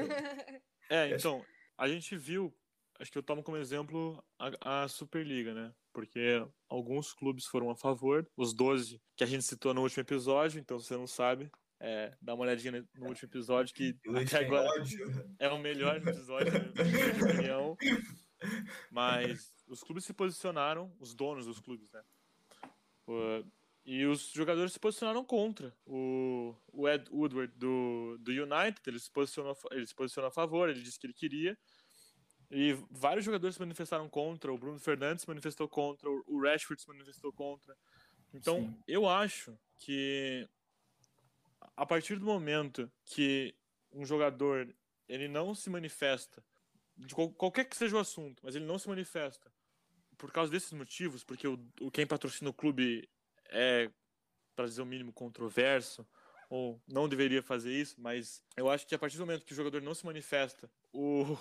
É, 0.90 1.10
então, 1.14 1.44
a 1.78 1.86
gente 1.86 2.16
viu, 2.16 2.52
acho 2.98 3.12
que 3.12 3.18
eu 3.18 3.22
tomo 3.22 3.42
como 3.42 3.56
exemplo 3.56 4.22
a, 4.36 4.82
a, 4.82 4.88
Superliga, 4.88 5.54
né? 5.54 5.72
Porque 5.92 6.44
alguns 6.68 7.12
clubes 7.12 7.46
foram 7.46 7.70
a 7.70 7.76
favor, 7.76 8.28
os 8.36 8.52
12 8.52 9.00
que 9.14 9.22
a 9.22 9.26
gente 9.26 9.44
citou 9.44 9.72
no 9.72 9.82
último 9.82 10.00
episódio, 10.00 10.58
então 10.58 10.80
você 10.80 10.96
não 10.96 11.06
sabe. 11.06 11.48
É, 11.84 12.16
dá 12.22 12.34
uma 12.34 12.44
olhadinha 12.44 12.86
no 12.94 13.08
último 13.08 13.28
episódio, 13.28 13.74
que 13.74 13.98
até 14.14 14.44
agora 14.46 14.68
é 15.40 15.48
o 15.48 15.58
melhor 15.58 15.96
episódio, 15.96 16.52
na 16.52 16.84
minha 16.84 17.32
opinião. 17.32 17.76
Mas 18.88 19.52
os 19.66 19.82
clubes 19.82 20.04
se 20.04 20.14
posicionaram, 20.14 20.94
os 21.00 21.12
donos 21.12 21.44
dos 21.44 21.58
clubes, 21.58 21.90
né? 21.90 22.02
E 23.84 24.06
os 24.06 24.30
jogadores 24.30 24.72
se 24.72 24.78
posicionaram 24.78 25.24
contra. 25.24 25.74
O, 25.84 26.54
o 26.72 26.88
Ed 26.88 27.10
Woodward 27.10 27.52
do, 27.56 28.16
do 28.20 28.30
United, 28.30 28.80
ele 28.86 29.00
se, 29.00 29.10
posicionou, 29.10 29.58
ele 29.72 29.84
se 29.84 29.94
posicionou 29.94 30.28
a 30.28 30.32
favor, 30.32 30.68
ele 30.68 30.82
disse 30.82 31.00
que 31.00 31.06
ele 31.08 31.14
queria. 31.14 31.58
E 32.48 32.74
vários 32.92 33.24
jogadores 33.24 33.56
se 33.56 33.60
manifestaram 33.60 34.08
contra. 34.08 34.52
O 34.52 34.58
Bruno 34.58 34.78
Fernandes 34.78 35.22
se 35.22 35.28
manifestou 35.28 35.68
contra, 35.68 36.08
o 36.08 36.40
Rashford 36.40 36.80
se 36.80 36.86
manifestou 36.86 37.32
contra. 37.32 37.76
Então, 38.32 38.60
Sim. 38.60 38.78
eu 38.86 39.08
acho 39.08 39.58
que 39.80 40.48
a 41.76 41.86
partir 41.86 42.18
do 42.18 42.26
momento 42.26 42.90
que 43.04 43.54
um 43.92 44.04
jogador 44.04 44.74
ele 45.08 45.28
não 45.28 45.54
se 45.54 45.68
manifesta 45.68 46.42
de 46.96 47.14
qualquer 47.14 47.64
que 47.64 47.76
seja 47.76 47.96
o 47.96 47.98
assunto, 47.98 48.40
mas 48.44 48.54
ele 48.54 48.64
não 48.64 48.78
se 48.78 48.88
manifesta 48.88 49.52
por 50.16 50.30
causa 50.30 50.52
desses 50.52 50.72
motivos, 50.72 51.24
porque 51.24 51.48
o, 51.48 51.58
o 51.80 51.90
quem 51.90 52.06
patrocina 52.06 52.50
o 52.50 52.54
clube 52.54 53.08
é, 53.46 53.90
para 54.54 54.66
dizer 54.66 54.82
o 54.82 54.86
mínimo, 54.86 55.12
controverso, 55.12 56.06
ou 56.48 56.80
não 56.86 57.08
deveria 57.08 57.42
fazer 57.42 57.72
isso, 57.72 57.96
mas 57.98 58.44
eu 58.56 58.70
acho 58.70 58.86
que 58.86 58.94
a 58.94 58.98
partir 58.98 59.16
do 59.16 59.26
momento 59.26 59.44
que 59.44 59.52
o 59.52 59.56
jogador 59.56 59.80
não 59.82 59.94
se 59.94 60.04
manifesta, 60.04 60.70
o, 60.92 61.36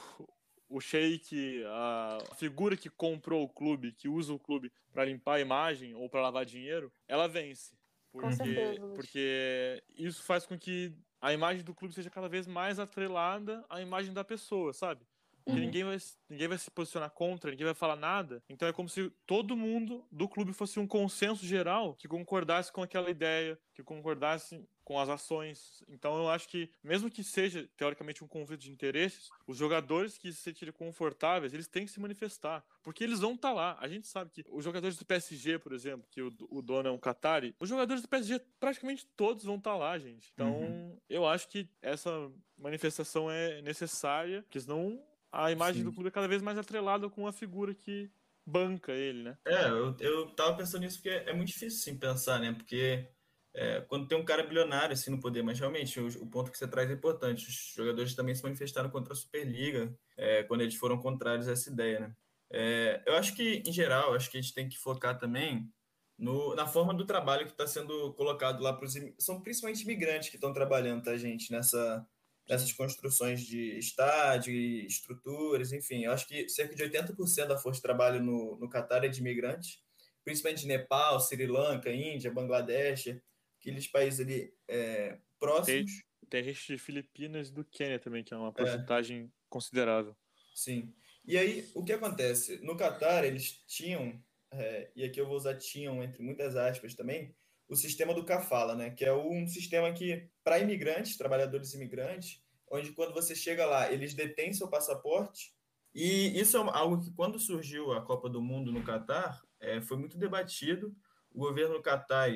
o 0.70 0.80
Sheik, 0.80 1.64
a 1.66 2.20
figura 2.38 2.78
que 2.78 2.90
comprou 2.90 3.44
o 3.44 3.50
clube, 3.50 3.92
que 3.92 4.08
usa 4.08 4.34
o 4.34 4.40
clube 4.40 4.72
para 4.92 5.06
limpar 5.06 5.36
a 5.36 5.42
imagem 5.42 5.94
ou 5.94 6.10
para 6.10 6.22
lavar 6.22 6.46
dinheiro, 6.46 6.92
ela 7.08 7.28
vence. 7.28 7.76
Porque, 8.12 8.36
certeza, 8.36 8.88
porque 8.94 9.84
isso 9.96 10.24
faz 10.24 10.46
com 10.46 10.58
que 10.58 10.94
a 11.22 11.32
imagem 11.34 11.64
do 11.64 11.74
clube 11.74 11.94
seja 11.94 12.10
cada 12.10 12.28
vez 12.28 12.48
mais 12.48 12.80
atrelada 12.80 13.66
à 13.70 13.82
imagem 13.82 14.14
da 14.14 14.24
pessoa, 14.24 14.74
sabe? 14.74 15.06
Uhum. 15.46 15.56
ninguém, 15.56 15.84
vai, 15.84 15.98
ninguém 16.30 16.48
vai 16.48 16.58
se 16.58 16.70
posicionar 16.72 17.10
contra, 17.12 17.52
ninguém 17.52 17.66
vai 17.66 17.74
falar 17.74 17.96
nada. 17.96 18.44
Então 18.50 18.68
é 18.68 18.74
como 18.74 18.90
se 18.90 19.10
todo 19.26 19.56
mundo 19.56 20.06
do 20.12 20.28
clube 20.28 20.54
fosse 20.54 20.80
um 20.80 20.88
consenso 20.88 21.46
geral 21.46 21.96
que 21.96 22.08
concordasse 22.08 22.72
com 22.72 22.82
aquela 22.82 23.10
ideia, 23.10 23.60
que 23.74 23.84
concordasse 23.84 24.66
com 24.84 25.00
as 25.00 25.10
ações. 25.10 25.84
Então 25.88 26.18
eu 26.18 26.30
acho 26.30 26.48
que, 26.48 26.70
mesmo 26.84 27.10
que 27.10 27.24
seja 27.24 27.70
teoricamente 27.78 28.24
um 28.24 28.28
conflito 28.28 28.62
de 28.62 28.72
interesses, 28.72 29.30
os 29.48 29.58
jogadores 29.58 30.18
que 30.18 30.32
se 30.32 30.42
sentirem 30.42 30.74
confortáveis, 30.74 31.54
eles 31.54 31.68
têm 31.68 31.86
que 31.86 31.92
se 31.92 32.00
manifestar, 32.00 32.64
porque 32.84 33.04
eles 33.04 33.20
vão 33.20 33.34
estar 33.34 33.50
tá 33.50 33.54
lá. 33.54 33.78
A 33.80 33.88
gente 33.88 34.08
sabe 34.08 34.32
que 34.32 34.44
os 34.50 34.64
jogadores 34.64 34.98
do 34.98 35.06
PSG, 35.06 35.60
por 35.60 35.72
exemplo, 35.74 36.06
que 36.12 36.22
o, 36.22 36.32
o 36.50 36.62
dono 36.62 36.90
é 36.90 36.92
um 36.92 36.98
Qatari, 36.98 37.56
os 37.60 37.70
jogadores 37.70 38.02
do 38.02 38.10
PSG 38.10 38.40
praticamente 38.60 39.06
todos 39.16 39.44
vão 39.44 39.56
estar 39.56 39.72
tá 39.72 39.78
lá, 39.78 39.98
gente. 39.98 40.32
Então 40.34 40.60
uhum. 40.60 40.98
eu 41.10 41.26
acho 41.26 41.48
que 41.48 41.70
essa 41.82 42.12
manifestação 42.58 43.32
é 43.32 43.62
necessária, 43.62 44.44
porque 44.44 44.60
senão 44.60 45.02
a 45.32 45.52
imagem 45.52 45.82
Sim. 45.82 45.90
do 45.90 45.94
clube 45.94 46.10
é 46.10 46.12
cada 46.12 46.28
vez 46.28 46.42
mais 46.42 46.58
atrelada 46.58 47.10
com 47.10 47.26
a 47.28 47.32
figura 47.32 47.74
que 47.74 48.12
banca 48.46 48.92
ele, 48.92 49.24
né? 49.24 49.38
É, 49.46 49.70
eu, 49.70 49.96
eu 50.00 50.30
tava 50.32 50.58
pensando 50.58 50.82
nisso 50.82 50.98
porque 50.98 51.10
é 51.10 51.34
muito 51.34 51.50
difícil 51.50 51.80
assim, 51.80 51.98
pensar, 51.98 52.40
né? 52.40 52.54
Porque 52.54 53.08
é, 53.54 53.82
quando 53.82 54.08
tem 54.08 54.18
um 54.18 54.26
cara 54.26 54.44
bilionário 54.44 54.94
assim 54.94 55.12
no 55.12 55.20
poder, 55.20 55.44
mas 55.44 55.60
realmente 55.60 56.00
o, 56.00 56.08
o, 56.24 56.28
ponto 56.28 56.52
que 56.52 56.58
você 56.58 56.68
traz 56.68 56.90
é 56.90 56.94
importante. 56.94 57.48
Os 57.48 57.74
jogadores 57.76 58.16
também 58.16 58.36
se 58.36 58.44
manifestaram 58.44 58.90
contra 58.90 59.14
a 59.14 59.16
Superliga 59.16 59.94
é, 60.18 60.44
quando 60.44 60.62
eles 60.62 60.76
foram 60.76 60.98
contrários 60.98 61.48
a 61.48 61.52
essa 61.52 61.70
ideia, 61.70 62.00
né? 62.00 62.16
É, 62.54 63.02
eu 63.06 63.16
acho 63.16 63.34
que, 63.34 63.64
em 63.66 63.72
geral, 63.72 64.14
acho 64.14 64.30
que 64.30 64.38
a 64.38 64.42
gente 64.42 64.54
tem 64.54 64.68
que 64.68 64.78
focar 64.78 65.18
também 65.18 65.72
no, 66.18 66.54
na 66.56 66.68
forma 66.68 66.94
do 66.94 67.06
trabalho 67.06 67.46
que 67.46 67.52
está 67.52 67.66
sendo 67.66 68.14
colocado 68.14 68.62
lá 68.62 68.74
para 68.74 68.86
os. 68.86 68.94
São 69.18 69.42
principalmente 69.42 69.84
imigrantes 69.84 70.30
que 70.30 70.36
estão 70.36 70.54
trabalhando, 70.54 71.04
tá, 71.04 71.16
gente, 71.18 71.52
nessa, 71.52 72.06
nessas 72.52 72.74
construções 72.74 73.46
de 73.46 73.78
estádio 73.78 74.54
e 74.54 74.86
estruturas, 74.86 75.72
enfim. 75.72 76.04
Eu 76.04 76.12
acho 76.12 76.28
que 76.28 76.50
cerca 76.50 76.76
de 76.76 76.84
80% 76.84 77.48
da 77.48 77.58
força 77.58 77.78
de 77.78 77.82
trabalho 77.82 78.22
no, 78.22 78.58
no 78.58 78.68
Catar 78.68 79.06
é 79.06 79.08
de 79.08 79.22
imigrantes, 79.22 79.82
principalmente 80.22 80.64
de 80.64 80.68
Nepal, 80.68 81.18
Sri 81.22 81.48
Lanka, 81.48 81.90
Índia, 81.90 82.30
Bangladesh, 82.30 83.18
aqueles 83.58 83.88
países 83.88 84.20
ali 84.20 84.54
é, 84.68 85.18
próximos. 85.40 85.92
Tem, 86.30 86.30
tem 86.30 86.44
gente 86.44 86.74
de 86.74 86.78
Filipinas 86.78 87.48
e 87.48 87.54
do 87.54 87.64
Quênia 87.64 87.98
também, 87.98 88.22
que 88.22 88.34
é 88.34 88.38
uma 88.38 88.50
é. 88.50 88.52
porcentagem 88.52 89.22
é. 89.22 89.28
considerável. 89.50 90.14
Sim. 90.54 90.94
E 91.24 91.38
aí, 91.38 91.72
o 91.74 91.86
que 91.86 91.94
acontece? 91.94 92.60
No 92.62 92.76
Catar, 92.76 93.24
eles 93.24 93.64
tinham, 93.66 94.22
é, 94.52 94.92
e 94.94 95.06
aqui 95.06 95.22
eu 95.22 95.26
vou 95.26 95.38
usar 95.38 95.56
tinham 95.56 96.04
entre 96.04 96.22
muitas 96.22 96.58
aspas 96.58 96.96
também, 96.96 97.34
o 97.70 97.76
sistema 97.78 98.14
do 98.14 98.26
Cafala, 98.26 98.76
né? 98.76 98.90
Que 98.90 99.06
é 99.06 99.14
um 99.14 99.48
sistema 99.48 99.94
que, 99.94 100.28
para 100.44 100.60
imigrantes, 100.60 101.16
trabalhadores 101.16 101.74
imigrantes, 101.74 102.41
onde 102.72 102.94
quando 102.94 103.14
você 103.14 103.36
chega 103.36 103.66
lá, 103.66 103.92
eles 103.92 104.14
detêm 104.14 104.54
seu 104.54 104.68
passaporte. 104.68 105.54
E 105.94 106.40
isso 106.40 106.58
é 106.58 106.60
algo 106.72 107.02
que, 107.02 107.12
quando 107.12 107.38
surgiu 107.38 107.92
a 107.92 108.02
Copa 108.02 108.30
do 108.30 108.42
Mundo 108.42 108.72
no 108.72 108.84
Catar, 108.84 109.42
é, 109.60 109.82
foi 109.82 109.98
muito 109.98 110.18
debatido. 110.18 110.96
O 111.30 111.40
governo 111.40 111.82
Catar 111.82 112.30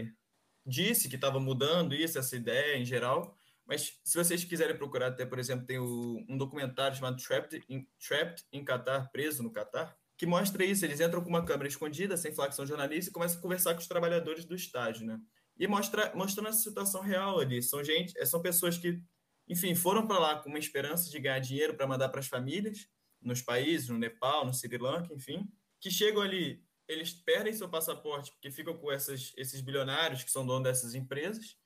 disse 0.65 1.08
que 1.08 1.15
estava 1.15 1.39
mudando 1.39 1.95
isso, 1.95 2.19
essa 2.19 2.36
ideia 2.36 2.78
em 2.78 2.86
geral. 2.86 3.36
Mas 3.65 4.00
se 4.04 4.17
vocês 4.17 4.43
quiserem 4.43 4.78
procurar, 4.78 5.08
até, 5.08 5.26
por 5.26 5.39
exemplo, 5.39 5.65
tem 5.65 5.80
o, 5.80 6.24
um 6.30 6.38
documentário 6.38 6.95
chamado 6.95 7.21
Trapped 7.21 7.63
in, 7.69 7.88
Trapped 7.98 8.45
in 8.52 8.63
Qatar, 8.63 9.10
Preso 9.12 9.41
no 9.41 9.52
Catar, 9.52 9.98
que 10.17 10.26
mostra 10.26 10.63
isso. 10.63 10.86
Eles 10.86 11.00
entram 11.00 11.21
com 11.24 11.30
uma 11.30 11.45
câmera 11.45 11.67
escondida, 11.67 12.15
sem 12.17 12.34
falar 12.34 12.50
que 12.50 12.56
são 12.56 12.65
jornalistas, 12.65 13.08
e 13.08 13.12
começam 13.12 13.39
a 13.39 13.41
conversar 13.41 13.74
com 13.74 13.80
os 13.80 13.88
trabalhadores 13.88 14.45
do 14.45 14.56
estádio, 14.56 15.06
né? 15.06 15.19
E 15.58 15.67
mostra, 15.67 16.12
mostrando 16.13 16.50
a 16.50 16.54
situação 16.54 17.02
real 17.02 17.39
ali. 17.39 17.62
São 17.63 17.84
gente, 17.84 18.13
são 18.26 18.41
pessoas 18.41 18.78
que, 18.78 19.02
enfim, 19.48 19.76
foram 19.76 20.08
para 20.08 20.20
lá 20.20 20.36
com 20.38 20.50
uma 20.50 20.60
esperança 20.60 21.10
de 21.10 21.20
ganhar 21.20 21.40
dinheiro 21.40 21.76
para 21.76 21.88
mandar 21.88 22.10
para 22.10 22.20
as 22.20 22.28
famílias, 22.28 22.88
nos 23.22 23.42
países, 23.42 23.90
no 23.90 23.98
Nepal, 23.98 24.46
no 24.46 24.54
Sri 24.54 24.78
Lanka, 24.78 25.14
enfim, 25.14 25.48
que 25.80 25.90
chegam 25.90 26.22
ali, 26.22 26.64
eles 26.88 27.12
perdem 27.12 27.54
seu 27.54 27.70
passaporte 27.70 28.32
porque 28.32 28.52
ficam 28.52 28.78
com 28.78 28.92
essas, 28.92 29.34
esses 29.36 29.62
bilionários 29.62 30.24
que 30.24 30.32
são 30.32 30.46
donos 30.46 30.64
dessas 30.64 30.94
empresas, 30.94 31.58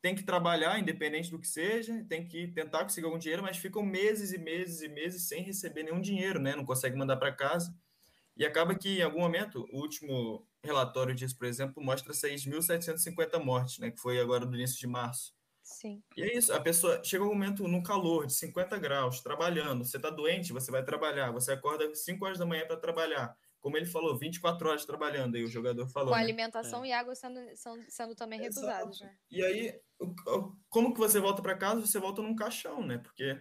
tem 0.00 0.14
que 0.14 0.22
trabalhar, 0.22 0.78
independente 0.78 1.30
do 1.30 1.40
que 1.40 1.48
seja, 1.48 2.04
tem 2.08 2.26
que 2.26 2.48
tentar 2.48 2.84
conseguir 2.84 3.06
algum 3.06 3.18
dinheiro, 3.18 3.42
mas 3.42 3.56
ficam 3.56 3.82
meses 3.82 4.32
e 4.32 4.38
meses 4.38 4.80
e 4.80 4.88
meses 4.88 5.26
sem 5.26 5.42
receber 5.42 5.82
nenhum 5.82 6.00
dinheiro, 6.00 6.38
né? 6.38 6.54
Não 6.54 6.64
consegue 6.64 6.96
mandar 6.96 7.16
para 7.16 7.32
casa. 7.32 7.76
E 8.36 8.46
acaba 8.46 8.76
que, 8.76 8.98
em 9.00 9.02
algum 9.02 9.18
momento, 9.18 9.66
o 9.72 9.80
último, 9.80 10.46
relatório 10.62 11.14
disso, 11.14 11.36
por 11.36 11.46
exemplo, 11.46 11.82
mostra 11.82 12.12
6.750 12.12 13.42
mortes, 13.42 13.78
né, 13.78 13.90
que 13.90 14.00
foi 14.00 14.20
agora 14.20 14.46
do 14.46 14.54
início 14.54 14.78
de 14.78 14.86
março. 14.86 15.34
Sim. 15.68 16.02
E 16.16 16.22
é 16.22 16.38
isso, 16.38 16.52
a 16.52 16.60
pessoa 16.60 17.02
chega 17.04 17.22
um 17.22 17.28
momento 17.28 17.68
no 17.68 17.82
calor 17.82 18.26
de 18.26 18.32
50 18.32 18.78
graus, 18.78 19.20
trabalhando, 19.20 19.84
você 19.84 19.98
está 19.98 20.08
doente, 20.08 20.52
você 20.52 20.70
vai 20.70 20.82
trabalhar, 20.82 21.30
você 21.30 21.52
acorda 21.52 21.94
5 21.94 22.24
horas 22.24 22.38
da 22.38 22.46
manhã 22.46 22.66
para 22.66 22.78
trabalhar. 22.78 23.36
Como 23.60 23.76
ele 23.76 23.84
falou, 23.84 24.16
24 24.16 24.66
horas 24.66 24.86
trabalhando, 24.86 25.34
aí 25.34 25.44
o 25.44 25.48
jogador 25.48 25.86
falou. 25.88 26.08
Com 26.08 26.16
né? 26.16 26.22
alimentação 26.22 26.84
é. 26.84 26.88
e 26.88 26.92
água 26.92 27.14
sendo, 27.14 27.38
sendo, 27.54 27.84
sendo 27.88 28.14
também 28.14 28.40
recusados, 28.40 29.00
né? 29.00 29.14
E 29.30 29.44
aí, 29.44 29.78
como 30.70 30.94
que 30.94 31.00
você 31.00 31.20
volta 31.20 31.42
para 31.42 31.56
casa? 31.56 31.80
Você 31.82 31.98
volta 31.98 32.22
num 32.22 32.34
caixão, 32.34 32.82
né? 32.82 32.98
Porque 32.98 33.38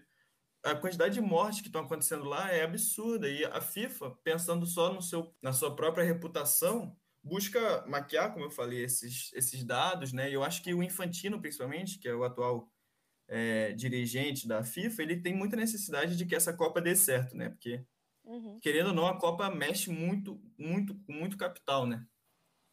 a 0.63 0.76
quantidade 0.76 1.13
de 1.13 1.22
mortes 1.22 1.62
que 1.62 1.68
estão 1.68 1.84
acontecendo 1.84 2.26
lá 2.26 2.52
é 2.52 2.63
absurda. 2.63 3.30
E 3.30 3.46
a 3.46 3.62
FIFA, 3.62 4.12
pensando 4.22 4.66
só 4.66 4.92
no 4.92 5.02
seu, 5.02 5.34
na 5.42 5.54
sua 5.54 5.74
própria 5.74 6.04
reputação, 6.04 6.94
busca 7.28 7.86
maquiar, 7.88 8.34
como 8.34 8.46
eu 8.46 8.50
falei, 8.50 8.84
esses, 8.84 9.32
esses 9.34 9.63
dados, 9.63 10.13
né? 10.13 10.30
E 10.30 10.34
eu 10.34 10.44
acho 10.44 10.63
que 10.63 10.74
o 10.74 10.82
Infantino, 10.82 11.40
principalmente, 11.40 12.00
que 12.00 12.08
é 12.08 12.16
o 12.16 12.24
atual 12.24 12.72
é, 13.28 13.74
dirigente 13.74 14.48
da 14.48 14.63
FIFA, 14.63 15.04
ele 15.04 15.22
tem 15.22 15.36
muita 15.36 15.56
necessidade 15.56 16.16
de 16.16 16.26
que 16.26 16.36
essa 16.36 16.56
Copa 16.56 16.82
dê 16.82 16.96
certo, 16.96 17.36
né? 17.36 17.50
Porque, 17.50 17.84
uhum. 18.24 18.60
querendo 18.60 18.88
ou 18.88 18.94
não, 18.94 19.06
a 19.06 19.20
Copa 19.20 19.50
mexe 19.50 19.90
muito, 19.90 20.42
muito, 20.58 20.96
com 21.00 21.12
muito 21.12 21.38
capital, 21.38 21.86
né? 21.86 22.06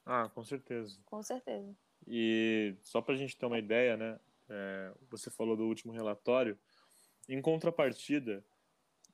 Ah, 0.06 0.28
com 0.28 0.44
certeza. 0.44 1.00
Com 1.04 1.22
certeza. 1.22 1.74
E 2.06 2.76
só 2.82 3.00
para 3.00 3.14
a 3.14 3.16
gente 3.16 3.36
ter 3.36 3.46
uma 3.46 3.58
ideia, 3.58 3.96
né? 3.96 4.20
É, 4.48 4.92
você 5.10 5.30
falou 5.30 5.56
do 5.56 5.64
último 5.64 5.92
relatório. 5.92 6.58
Em 7.28 7.40
contrapartida, 7.40 8.44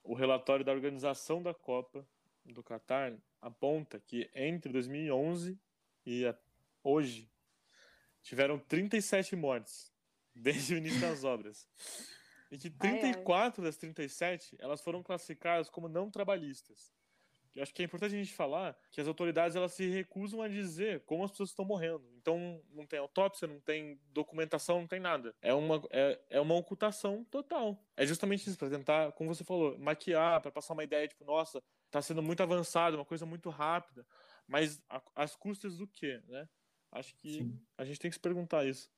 o 0.03 0.15
relatório 0.15 0.65
da 0.65 0.73
organização 0.73 1.43
da 1.43 1.55
Copa 1.55 2.07
do 2.45 2.63
Catar 2.63 3.17
aponta 3.41 3.99
que 3.99 4.31
entre 4.35 4.73
2011 4.73 5.59
e 6.07 6.35
hoje 6.83 7.31
tiveram 8.23 8.59
37 8.59 9.37
mortes 9.37 9.93
desde 10.35 10.75
o 10.75 10.79
início 10.79 11.01
das 11.01 11.25
obras. 11.25 11.69
E 12.51 12.59
que 12.59 12.69
34 12.71 13.63
ai, 13.63 13.67
ai. 13.67 13.71
das 13.71 13.77
37 13.77 14.57
elas 14.59 14.81
foram 14.81 15.03
classificadas 15.03 15.71
como 15.71 15.89
não 15.89 16.11
trabalhistas. 16.11 16.93
Eu 17.55 17.63
acho 17.63 17.75
que 17.75 17.83
é 17.83 17.85
importante 17.85 18.15
a 18.15 18.19
gente 18.19 18.33
falar 18.33 18.79
que 18.93 19.01
as 19.01 19.09
autoridades 19.09 19.57
elas 19.57 19.73
se 19.73 19.89
recusam 19.89 20.41
a 20.41 20.49
dizer 20.49 21.01
como 21.01 21.25
as 21.25 21.31
pessoas 21.33 21.51
estão 21.51 21.65
morrendo. 21.65 22.05
Então 22.17 22.63
não 22.71 22.87
tem 22.87 22.99
autópsia, 22.99 23.49
não 23.49 23.59
tem 23.61 24.01
documentação, 24.13 24.81
não 24.81 24.87
tem 24.87 25.01
nada. 25.01 25.35
É 25.43 25.53
uma, 25.53 25.83
é, 25.91 26.21
é 26.31 26.41
uma 26.41 26.55
ocultação 26.55 27.25
total. 27.25 27.83
É 27.97 28.07
justamente 28.07 28.49
isso, 28.49 28.57
para 28.57 28.71
tentar, 28.71 29.13
como 29.13 29.35
você 29.35 29.43
falou, 29.43 29.77
maquiar, 29.79 30.41
para 30.41 30.53
passar 30.53 30.75
uma 30.75 30.85
ideia, 30.85 31.09
tipo, 31.09 31.25
nossa, 31.25 31.63
está 31.91 32.01
sendo 32.01 32.23
muito 32.23 32.43
avançado, 32.43 32.97
uma 32.97 33.05
coisa 33.05 33.27
muito 33.27 33.51
rápida, 33.51 34.07
mas 34.47 34.81
a, 34.89 35.03
as 35.15 35.37
custas 35.37 35.77
do 35.77 35.87
quê, 35.87 36.23
né? 36.29 36.49
Acho 36.93 37.15
que 37.17 37.35
Sim. 37.35 37.61
a 37.77 37.85
gente 37.85 38.01
tem 38.01 38.11
que 38.11 38.17
se 38.17 38.21
perguntar 38.21 38.65
isso. 38.65 38.91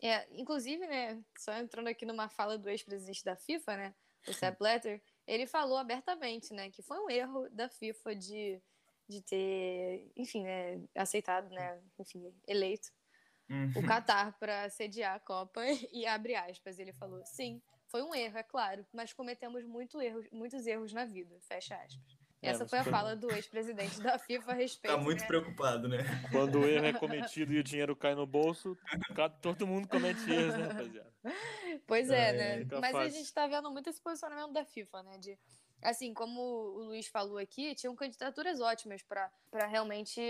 É, 0.00 0.26
inclusive, 0.32 0.84
né, 0.86 1.22
só 1.38 1.52
entrando 1.54 1.86
aqui 1.86 2.04
numa 2.04 2.28
fala 2.28 2.58
do 2.58 2.68
ex-presidente 2.68 3.24
da 3.24 3.36
FIFA, 3.36 3.76
né, 3.76 3.94
o 4.26 4.32
Sepp 4.32 4.58
Blatter, 4.58 5.00
ele 5.26 5.46
falou 5.46 5.78
abertamente, 5.78 6.52
né, 6.52 6.70
que 6.70 6.82
foi 6.82 6.98
um 6.98 7.08
erro 7.08 7.48
da 7.50 7.68
FIFA 7.68 8.16
de, 8.16 8.60
de 9.08 9.22
ter, 9.22 10.10
enfim, 10.16 10.42
né, 10.42 10.82
aceitado, 10.96 11.48
né, 11.50 11.80
enfim, 12.00 12.34
eleito 12.48 12.90
uhum. 13.48 13.70
o 13.76 13.86
Qatar 13.86 14.36
para 14.38 14.68
sediar 14.70 15.14
a 15.14 15.20
Copa 15.20 15.60
e 15.92 16.04
abre 16.04 16.34
aspas, 16.34 16.80
ele 16.80 16.92
falou, 16.92 17.24
sim, 17.24 17.62
foi 17.86 18.02
um 18.02 18.14
erro, 18.14 18.38
é 18.38 18.42
claro, 18.42 18.84
mas 18.92 19.12
cometemos 19.12 19.64
muito 19.64 20.00
erros, 20.02 20.26
muitos 20.32 20.66
erros 20.66 20.92
na 20.92 21.04
vida, 21.04 21.38
fecha 21.42 21.76
aspas. 21.76 22.21
É, 22.42 22.50
Essa 22.50 22.66
foi 22.66 22.80
a 22.80 22.84
fala 22.84 23.14
do 23.14 23.30
ex-presidente 23.30 24.00
da 24.00 24.18
FIFA 24.18 24.50
a 24.50 24.54
respeito. 24.54 24.96
Tá 24.96 25.00
muito 25.00 25.20
né? 25.20 25.26
preocupado, 25.28 25.88
né? 25.88 25.98
Quando 26.32 26.58
o 26.58 26.64
erro 26.64 26.86
é 26.86 26.92
cometido 26.92 27.52
e 27.52 27.60
o 27.60 27.62
dinheiro 27.62 27.94
cai 27.94 28.16
no 28.16 28.26
bolso, 28.26 28.76
todo 29.40 29.64
mundo 29.64 29.86
comete 29.86 30.28
erros, 30.28 30.56
né, 30.56 30.66
rapaziada? 30.66 31.12
Pois 31.86 32.10
é, 32.10 32.30
é 32.30 32.32
né? 32.32 32.66
Mas 32.80 32.90
fácil. 32.90 32.98
a 32.98 33.08
gente 33.08 33.32
tá 33.32 33.46
vendo 33.46 33.70
muito 33.70 33.88
esse 33.88 34.00
posicionamento 34.02 34.52
da 34.52 34.64
FIFA, 34.64 35.04
né? 35.04 35.18
De 35.18 35.38
assim, 35.82 36.14
como 36.14 36.40
o 36.40 36.84
Luiz 36.84 37.08
falou 37.08 37.38
aqui, 37.38 37.74
tinham 37.74 37.94
candidaturas 37.94 38.60
ótimas 38.60 39.02
para 39.02 39.30
realmente, 39.66 40.20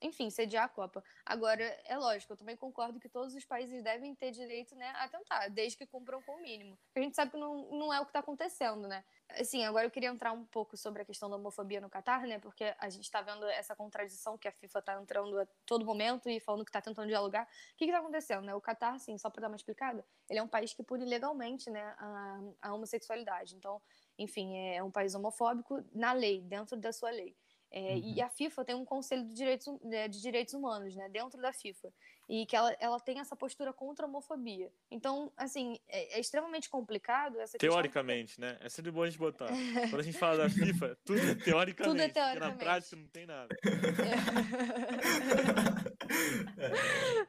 enfim, 0.00 0.30
sediar 0.30 0.64
a 0.64 0.68
Copa. 0.68 1.02
Agora, 1.26 1.62
é 1.84 1.96
lógico, 1.96 2.32
eu 2.32 2.36
também 2.36 2.56
concordo 2.56 3.00
que 3.00 3.08
todos 3.08 3.34
os 3.34 3.44
países 3.44 3.82
devem 3.82 4.14
ter 4.14 4.30
direito 4.30 4.74
né, 4.76 4.92
a 4.96 5.08
tentar, 5.08 5.48
desde 5.48 5.76
que 5.76 5.86
cumpram 5.86 6.22
com 6.22 6.36
o 6.36 6.42
mínimo. 6.42 6.78
A 6.94 7.00
gente 7.00 7.16
sabe 7.16 7.32
que 7.32 7.36
não, 7.36 7.70
não 7.70 7.92
é 7.92 8.00
o 8.00 8.04
que 8.04 8.10
está 8.10 8.20
acontecendo, 8.20 8.86
né? 8.86 9.04
Assim, 9.38 9.64
agora 9.64 9.86
eu 9.86 9.90
queria 9.90 10.08
entrar 10.08 10.32
um 10.32 10.44
pouco 10.44 10.76
sobre 10.76 11.02
a 11.02 11.04
questão 11.04 11.30
da 11.30 11.36
homofobia 11.36 11.80
no 11.80 11.88
Catar, 11.88 12.26
né? 12.26 12.38
Porque 12.38 12.74
a 12.78 12.88
gente 12.88 13.04
está 13.04 13.22
vendo 13.22 13.46
essa 13.46 13.76
contradição 13.76 14.36
que 14.36 14.48
a 14.48 14.52
FIFA 14.52 14.78
está 14.78 15.00
entrando 15.00 15.38
a 15.38 15.46
todo 15.64 15.84
momento 15.84 16.28
e 16.28 16.40
falando 16.40 16.64
que 16.64 16.70
está 16.70 16.80
tentando 16.80 17.08
dialogar. 17.08 17.44
O 17.44 17.76
que 17.76 17.84
está 17.84 17.98
acontecendo, 17.98 18.42
né? 18.42 18.54
O 18.54 18.60
Catar, 18.60 18.94
assim, 18.94 19.16
só 19.18 19.30
para 19.30 19.42
dar 19.42 19.48
uma 19.48 19.56
explicada, 19.56 20.04
ele 20.28 20.38
é 20.38 20.42
um 20.42 20.48
país 20.48 20.72
que 20.72 20.82
pune 20.82 21.04
legalmente 21.04 21.70
né, 21.70 21.94
a, 21.98 22.40
a 22.62 22.74
homossexualidade. 22.74 23.54
Então, 23.54 23.80
enfim, 24.20 24.56
é 24.58 24.82
um 24.82 24.90
país 24.90 25.14
homofóbico 25.14 25.82
na 25.94 26.12
lei, 26.12 26.42
dentro 26.42 26.76
da 26.76 26.92
sua 26.92 27.10
lei. 27.10 27.34
É, 27.72 27.94
uhum. 27.94 28.14
E 28.16 28.20
a 28.20 28.28
FIFA 28.28 28.64
tem 28.64 28.74
um 28.74 28.84
conselho 28.84 29.24
de 29.24 29.32
direitos, 29.32 29.80
né, 29.82 30.08
de 30.08 30.20
direitos 30.20 30.52
humanos, 30.54 30.94
né, 30.96 31.08
dentro 31.08 31.40
da 31.40 31.52
FIFA, 31.52 31.88
e 32.28 32.44
que 32.44 32.56
ela, 32.56 32.76
ela 32.80 32.98
tem 32.98 33.20
essa 33.20 33.36
postura 33.36 33.72
contra 33.72 34.04
a 34.04 34.08
homofobia. 34.08 34.72
Então, 34.90 35.32
assim, 35.36 35.78
é, 35.88 36.16
é 36.16 36.20
extremamente 36.20 36.68
complicado 36.68 37.38
essa 37.40 37.56
Teoricamente, 37.56 38.36
questão... 38.36 38.48
né? 38.48 38.58
É 38.60 38.68
sempre 38.68 38.90
bom 38.90 39.04
a 39.04 39.06
gente 39.06 39.20
botar. 39.20 39.46
Quando 39.88 40.00
a 40.00 40.02
gente 40.02 40.18
fala 40.18 40.38
da 40.38 40.50
FIFA, 40.50 40.98
tudo 41.04 41.20
é 41.20 41.34
teoricamente. 41.36 41.90
Tudo 41.90 42.02
é 42.02 42.08
teoricamente. 42.08 42.58
na 42.58 42.64
prática 42.64 42.96
não 42.96 43.06
tem 43.06 43.26
nada. 43.26 43.56
É. 43.62 44.10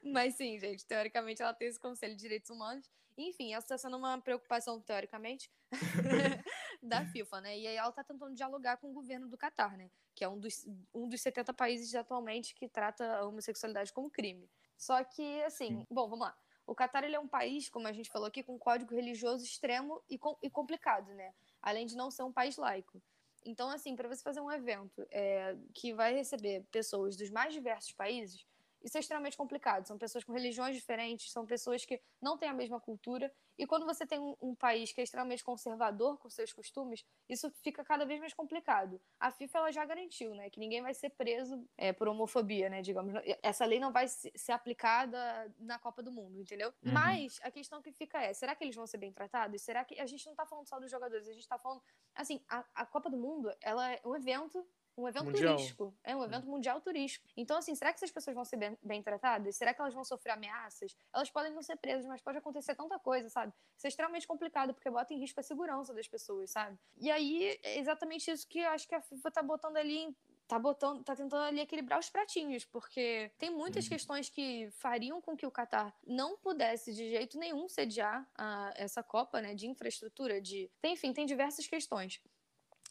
Mas 0.12 0.36
sim, 0.36 0.58
gente, 0.60 0.86
teoricamente 0.86 1.41
ela 1.41 1.54
tem 1.54 1.67
esse 1.67 1.80
conselho 1.80 2.15
de 2.15 2.21
direitos 2.21 2.49
humanos. 2.49 2.89
Enfim, 3.17 3.54
essa 3.54 3.65
está 3.65 3.77
sendo 3.77 3.97
uma 3.97 4.19
preocupação, 4.19 4.82
teoricamente, 4.82 5.51
da 6.82 7.06
FIFA, 7.06 7.41
né? 7.41 7.60
E 7.60 7.67
aí 7.67 7.76
ela 7.76 7.89
está 7.89 8.04
tentando 8.04 8.34
dialogar 8.34 8.78
com 8.78 8.89
o 8.89 8.94
governo 8.94 9.28
do 9.28 9.38
Catar, 9.38 9.78
né? 9.78 9.89
Que 10.15 10.24
é 10.24 10.30
um 10.30 10.39
dos, 10.39 10.67
um 10.94 11.08
dos 11.08 11.22
70 11.22 11.54
países 11.54 11.94
atualmente 11.94 12.56
que 12.56 12.67
trata 12.67 13.17
a 13.17 13.26
homossexualidade 13.26 13.94
como 13.94 14.10
crime. 14.10 14.50
Só 14.78 15.04
que, 15.04 15.41
assim, 15.44 15.86
bom, 15.89 16.10
vamos 16.10 16.26
lá. 16.26 16.36
O 16.65 16.74
Catar 16.74 17.04
ele 17.04 17.15
é 17.15 17.20
um 17.20 17.28
país, 17.28 17.70
como 17.70 17.88
a 17.88 17.91
gente 17.91 18.10
falou 18.10 18.28
aqui, 18.28 18.41
com 18.41 18.58
código 18.58 18.96
religioso 18.96 19.44
extremo 19.44 20.02
e, 20.10 20.17
com, 20.17 20.38
e 20.41 20.50
complicado, 20.50 21.13
né? 21.13 21.34
Além 21.62 21.86
de 21.86 21.96
não 21.96 22.10
ser 22.10 22.24
um 22.24 22.32
país 22.32 22.58
laico. 22.58 23.02
Então, 23.44 23.70
assim, 23.70 23.96
para 23.96 24.08
você 24.08 24.22
fazer 24.22 24.39
um 24.39 24.52
evento 24.52 25.06
é, 25.10 25.56
que 25.74 25.94
vai 25.94 26.13
receber 26.13 26.63
pessoas 26.72 27.15
dos 27.15 27.30
mais 27.30 27.54
diversos 27.54 27.91
países, 27.91 28.46
isso 28.84 28.98
é 28.98 29.00
extremamente 29.00 29.38
complicado. 29.38 29.86
São 29.88 29.98
pessoas 29.98 30.24
com 30.24 30.34
religiões 30.34 30.76
diferentes, 30.76 31.32
são 31.32 31.46
pessoas 31.46 31.86
que 31.86 32.02
não 32.22 32.38
têm 32.38 32.50
a 32.50 32.54
mesma 32.54 32.80
cultura. 32.80 33.32
E 33.58 33.67
quando 33.67 33.86
você 33.86 34.08
tem 34.08 34.20
um, 34.20 34.36
um, 34.41 34.56
país 34.56 34.91
que 34.91 35.02
é 35.02 35.04
extremamente 35.04 35.44
conservador 35.44 36.17
com 36.17 36.30
seus 36.30 36.52
costumes, 36.52 37.06
isso 37.30 37.52
fica 37.63 37.84
cada 37.84 38.06
vez 38.06 38.20
mais 38.20 38.34
complicado. 38.34 39.00
A 39.20 39.30
FIFA 39.30 39.60
ela 39.60 39.72
já 39.72 39.86
garantiu, 39.86 40.34
né, 40.34 40.50
que 40.50 40.60
ninguém 40.60 40.82
vai 40.82 40.94
ser 40.94 41.12
preso 41.12 41.63
é, 41.78 41.94
por 41.94 42.08
homofobia, 42.08 42.70
né, 42.70 42.82
digamos. 42.82 43.13
Essa 43.44 43.65
lei 43.65 43.80
não 43.80 43.91
vai 43.91 44.08
ser 44.08 44.52
aplicada 44.52 45.54
na 45.60 45.78
Copa 45.78 46.02
do 46.02 46.12
Mundo, 46.12 46.39
entendeu? 46.39 46.70
Uhum. 46.84 46.91
Mas 46.91 47.39
a 47.44 47.52
questão 47.52 47.82
que 47.82 47.91
fica 47.91 48.22
é, 48.22 48.34
será 48.34 48.56
que 48.56 48.63
eles 48.63 48.76
vão 48.76 48.88
ser 48.88 48.98
bem 48.98 49.12
tratados? 49.12 49.62
Será 49.62 49.86
que 49.86 50.00
a 50.00 50.06
gente 50.06 50.26
não 50.26 50.34
está 50.34 50.46
falando 50.46 50.67
só 50.67 50.80
dos 50.80 50.89
jogadores, 50.89 51.28
a 51.28 51.34
gente 51.34 51.44
está 51.44 51.60
falando, 51.60 51.82
assim, 52.15 52.44
a, 52.50 52.65
a 52.74 52.86
Copa 52.86 53.10
do 53.10 53.17
Mundo, 53.17 53.54
ela 53.62 53.91
é 53.91 54.02
um 54.04 54.15
evento 54.15 54.65
um 54.97 55.08
evento 55.08 55.25
mundial. 55.25 55.56
turístico. 55.56 55.95
É 56.04 56.15
um 56.15 56.23
evento 56.23 56.47
mundial 56.47 56.82
turístico. 56.82 57.27
Então, 57.36 57.58
assim, 57.58 57.75
será 57.75 57.91
que 57.91 57.97
essas 57.97 58.12
pessoas 58.12 58.36
vão 58.36 58.45
ser 58.45 58.58
bem, 58.58 58.77
bem, 58.82 59.01
tratadas? 59.01 59.56
Será 59.56 59.73
que 59.73 59.82
elas 59.82 59.93
vão 59.93 60.04
sofrer 60.04 60.32
ameaças? 60.32 60.95
Elas 61.13 61.30
podem 61.30 61.54
não 61.54 61.62
ser 61.62 61.77
presas, 61.77 62.06
mas 62.06 62.21
pode 62.21 62.38
acontecer 62.38 62.75
tanta 62.75 62.99
coisa, 62.99 63.30
sabe? 63.30 63.54
Isso 63.77 63.88
é 63.88 63.89
extremamente 63.89 64.27
complicado, 64.27 64.73
porque 64.73 64.89
bota 64.89 65.13
em 65.13 65.19
risco 65.19 65.39
a 65.39 65.43
segurança 65.43 65.93
das 65.93 66.08
pessoas, 66.08 66.51
sabe? 66.51 66.77
E 66.97 67.10
aí, 67.10 67.60
é 67.63 67.80
exatamente 67.80 68.30
isso 68.30 68.47
que 68.47 68.60
eu 68.60 68.69
acho 68.69 68.88
que 68.88 68.95
a 68.95 69.01
FIFA 69.01 69.32
tá 69.32 69.43
botando 69.43 69.77
ali 69.77 70.15
tá 70.51 70.60
botando, 70.60 71.01
tá 71.01 71.15
tentando 71.15 71.43
ali 71.43 71.62
equilibrar 71.62 71.97
os 71.97 72.10
pratinhos, 72.10 72.65
porque 72.65 73.32
tem 73.38 73.49
muitas 73.49 73.86
uhum. 73.86 73.89
questões 73.91 74.30
que 74.30 74.69
fariam 74.71 75.21
com 75.21 75.38
que 75.38 75.45
o 75.45 75.51
Qatar 75.51 75.95
não 76.06 76.38
pudesse 76.38 76.93
de 76.93 77.10
jeito 77.10 77.39
nenhum 77.39 77.69
sediar 77.69 78.30
a, 78.38 78.73
essa 78.75 79.01
Copa, 79.01 79.39
né, 79.39 79.56
de 79.56 79.65
infraestrutura, 79.65 80.41
de, 80.41 80.69
tem, 80.82 80.91
enfim, 80.91 81.13
tem 81.13 81.25
diversas 81.25 81.65
questões. 81.67 82.21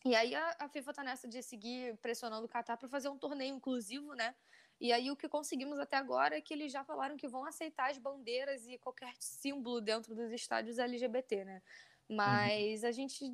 E 0.05 0.15
aí 0.15 0.35
a, 0.35 0.57
a 0.61 0.69
FIFA 0.69 0.95
tá 0.95 1.05
nessa 1.05 1.29
de 1.29 1.43
seguir 1.43 1.97
pressionando 1.99 2.47
o 2.47 2.49
Qatar 2.49 2.79
para 2.79 2.89
fazer 2.89 3.09
um 3.09 3.19
torneio 3.19 3.55
inclusivo, 3.55 4.15
né? 4.15 4.35
E 4.81 4.93
aí 4.93 5.11
o 5.11 5.17
que 5.17 5.29
conseguimos 5.29 5.79
até 5.79 5.97
agora 5.97 6.39
é 6.39 6.41
que 6.41 6.55
eles 6.55 6.73
já 6.73 6.83
falaram 6.83 7.17
que 7.17 7.29
vão 7.29 7.45
aceitar 7.45 7.91
as 7.91 7.99
bandeiras 7.99 8.67
e 8.67 8.79
qualquer 8.79 9.13
símbolo 9.19 9.81
dentro 9.81 10.15
dos 10.15 10.33
estádios 10.33 10.79
LGBT, 10.79 11.45
né? 11.45 11.63
Mas 12.09 12.83
uhum. 12.83 12.89
a, 12.89 12.93
gente, 12.93 13.25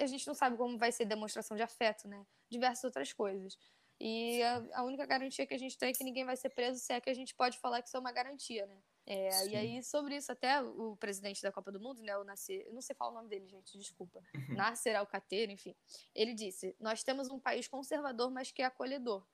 a 0.00 0.06
gente 0.06 0.26
não 0.26 0.34
sabe 0.34 0.56
como 0.56 0.76
vai 0.76 0.90
ser 0.90 1.04
demonstração 1.04 1.56
de 1.56 1.62
afeto, 1.62 2.08
né? 2.08 2.26
Diversas 2.50 2.82
outras 2.84 3.12
coisas. 3.12 3.56
E 4.00 4.42
a, 4.42 4.80
a 4.80 4.82
única 4.82 5.06
garantia 5.06 5.46
que 5.46 5.54
a 5.54 5.58
gente 5.58 5.78
tem 5.78 5.90
é 5.90 5.92
que 5.92 6.04
ninguém 6.04 6.24
vai 6.24 6.36
ser 6.36 6.50
preso, 6.50 6.80
se 6.80 6.92
é 6.92 7.00
que 7.00 7.08
a 7.08 7.14
gente 7.14 7.34
pode 7.34 7.56
falar 7.58 7.80
que 7.80 7.88
isso 7.88 7.96
é 7.96 8.00
uma 8.00 8.12
garantia, 8.12 8.66
né? 8.66 8.76
É, 9.06 9.46
e 9.46 9.56
aí, 9.56 9.82
sobre 9.84 10.16
isso, 10.16 10.32
até 10.32 10.60
o 10.60 10.96
presidente 10.96 11.40
da 11.40 11.52
Copa 11.52 11.70
do 11.70 11.78
Mundo, 11.78 12.02
né, 12.02 12.16
o 12.18 12.24
Nasser, 12.24 12.62
eu 12.66 12.72
não 12.72 12.82
sei 12.82 12.96
falar 12.96 13.12
o 13.12 13.14
nome 13.14 13.28
dele, 13.28 13.46
gente, 13.46 13.78
desculpa, 13.78 14.20
uhum. 14.34 14.56
Nasser 14.56 14.98
Alcateiro, 14.98 15.52
enfim, 15.52 15.76
ele 16.12 16.34
disse: 16.34 16.74
Nós 16.80 17.04
temos 17.04 17.30
um 17.30 17.38
país 17.38 17.68
conservador, 17.68 18.30
mas 18.32 18.50
que 18.50 18.62
é 18.62 18.64
acolhedor. 18.64 19.24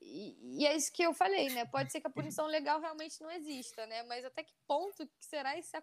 E, 0.00 0.58
e, 0.58 0.66
é 0.66 0.74
isso 0.74 0.92
que 0.92 1.02
eu 1.02 1.14
falei, 1.14 1.48
né? 1.50 1.64
Pode 1.64 1.92
ser 1.92 2.00
que 2.00 2.06
a 2.08 2.10
punição 2.10 2.46
legal 2.46 2.80
realmente 2.80 3.20
não 3.20 3.30
exista, 3.30 3.86
né? 3.86 4.02
Mas 4.02 4.24
até 4.24 4.42
que 4.42 4.52
ponto 4.66 5.06
que 5.06 5.24
será 5.24 5.56
esse 5.56 5.76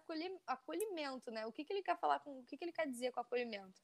acolhimento, 0.46 1.30
né? 1.30 1.46
O 1.46 1.52
que, 1.52 1.64
que 1.64 1.72
ele 1.72 1.82
quer 1.82 1.98
falar 1.98 2.20
com 2.20 2.40
o 2.40 2.44
que, 2.44 2.58
que 2.58 2.64
ele 2.64 2.72
quer 2.72 2.86
dizer 2.86 3.12
com 3.12 3.20
acolhimento? 3.20 3.80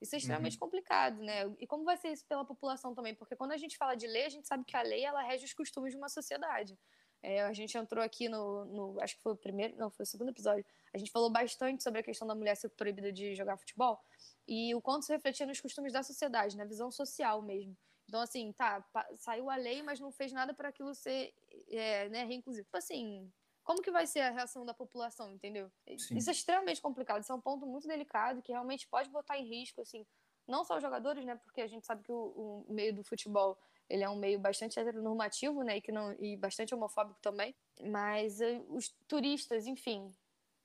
Isso 0.00 0.14
é 0.14 0.18
extremamente 0.18 0.54
uhum. 0.54 0.60
complicado, 0.60 1.22
né? 1.22 1.42
E 1.58 1.66
como 1.66 1.84
vai 1.84 1.96
ser 1.96 2.08
isso 2.08 2.24
pela 2.26 2.44
população 2.44 2.94
também? 2.94 3.14
Porque 3.14 3.36
quando 3.36 3.52
a 3.52 3.56
gente 3.56 3.76
fala 3.76 3.94
de 3.94 4.06
lei, 4.06 4.26
a 4.26 4.30
gente 4.30 4.46
sabe 4.46 4.64
que 4.64 4.76
a 4.76 4.82
lei 4.82 5.04
ela 5.04 5.22
rege 5.22 5.44
os 5.44 5.52
costumes 5.52 5.92
de 5.92 5.98
uma 5.98 6.08
sociedade. 6.08 6.78
É, 7.22 7.42
a 7.42 7.52
gente 7.52 7.76
entrou 7.76 8.02
aqui 8.02 8.28
no, 8.28 8.64
no, 8.64 9.00
Acho 9.00 9.16
que 9.16 9.22
foi 9.22 9.32
o 9.32 9.36
primeiro. 9.36 9.76
Não, 9.76 9.90
foi 9.90 10.04
o 10.04 10.06
segundo 10.06 10.30
episódio. 10.30 10.64
A 10.92 10.98
gente 10.98 11.10
falou 11.10 11.30
bastante 11.30 11.82
sobre 11.82 12.00
a 12.00 12.02
questão 12.02 12.26
da 12.26 12.34
mulher 12.34 12.56
ser 12.56 12.70
proibida 12.70 13.12
de 13.12 13.34
jogar 13.34 13.56
futebol 13.56 14.00
e 14.48 14.74
o 14.74 14.80
quanto 14.80 15.02
isso 15.02 15.12
refletia 15.12 15.46
nos 15.46 15.60
costumes 15.60 15.92
da 15.92 16.02
sociedade, 16.02 16.56
na 16.56 16.64
visão 16.64 16.90
social 16.90 17.42
mesmo. 17.42 17.76
Então, 18.08 18.20
assim, 18.20 18.52
tá, 18.52 18.84
saiu 19.18 19.48
a 19.48 19.54
lei, 19.54 19.82
mas 19.82 20.00
não 20.00 20.10
fez 20.10 20.32
nada 20.32 20.52
para 20.52 20.70
aquilo 20.70 20.92
ser 20.94 21.32
é, 21.68 22.08
né, 22.08 22.24
reinclusivo. 22.24 22.64
Tipo 22.64 22.76
assim, 22.76 23.30
como 23.62 23.80
que 23.80 23.90
vai 23.92 24.04
ser 24.04 24.20
a 24.20 24.30
reação 24.30 24.66
da 24.66 24.74
população, 24.74 25.30
entendeu? 25.30 25.70
Sim. 25.96 26.16
Isso 26.16 26.28
é 26.28 26.32
extremamente 26.32 26.82
complicado, 26.82 27.22
isso 27.22 27.30
é 27.30 27.34
um 27.36 27.40
ponto 27.40 27.64
muito 27.66 27.86
delicado 27.86 28.42
que 28.42 28.50
realmente 28.50 28.88
pode 28.88 29.08
botar 29.10 29.38
em 29.38 29.48
risco, 29.48 29.80
assim, 29.80 30.04
não 30.48 30.64
só 30.64 30.76
os 30.76 30.82
jogadores, 30.82 31.24
né, 31.24 31.36
porque 31.36 31.60
a 31.60 31.68
gente 31.68 31.86
sabe 31.86 32.02
que 32.02 32.10
o, 32.10 32.64
o 32.68 32.72
meio 32.72 32.92
do 32.92 33.04
futebol 33.04 33.56
ele 33.90 34.04
é 34.04 34.08
um 34.08 34.16
meio 34.16 34.38
bastante 34.38 34.78
heteronormativo, 34.78 35.62
né, 35.64 35.78
e, 35.78 35.80
que 35.80 35.90
não, 35.90 36.16
e 36.20 36.36
bastante 36.36 36.74
homofóbico 36.74 37.18
também, 37.20 37.54
mas 37.82 38.40
uh, 38.40 38.64
os 38.68 38.94
turistas, 39.08 39.66
enfim, 39.66 40.14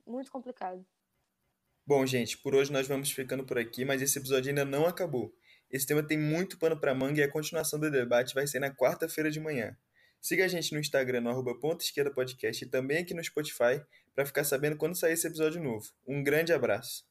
muito 0.06 0.32
complicado. 0.32 0.86
Bom, 1.86 2.06
gente, 2.06 2.38
por 2.38 2.56
hoje 2.56 2.72
nós 2.72 2.88
vamos 2.88 3.12
ficando 3.12 3.44
por 3.44 3.58
aqui, 3.58 3.84
mas 3.84 4.02
esse 4.02 4.18
episódio 4.18 4.50
ainda 4.50 4.64
não 4.64 4.86
acabou. 4.86 5.34
Esse 5.70 5.88
tema 5.88 6.02
tem 6.02 6.18
muito 6.18 6.58
pano 6.58 6.80
para 6.80 6.96
manga 6.96 7.20
e 7.20 7.24
a 7.24 7.32
continuação 7.32 7.80
do 7.80 7.90
debate 7.90 8.34
vai 8.34 8.46
ser 8.46 8.60
na 8.60 8.74
quarta-feira 8.74 9.30
de 9.32 9.40
manhã. 9.40 9.76
Siga 10.22 10.46
a 10.46 10.48
gente 10.48 10.74
no 10.74 10.80
Instagram, 10.80 11.22
no 11.22 11.30
arroba 11.30 11.60
ponta 11.60 11.84
esquerda 11.84 12.12
podcast 12.12 12.64
e 12.64 12.68
também 12.68 13.00
aqui 13.00 13.14
no 13.14 13.24
Spotify 13.24 13.84
para 14.14 14.26
ficar 14.26 14.44
sabendo 14.44 14.78
quando 14.78 14.96
sair 14.96 15.14
esse 15.14 15.28
episódio 15.28 15.62
novo. 15.62 15.86
Um 16.08 16.24
grande 16.24 16.54
abraço! 16.54 17.04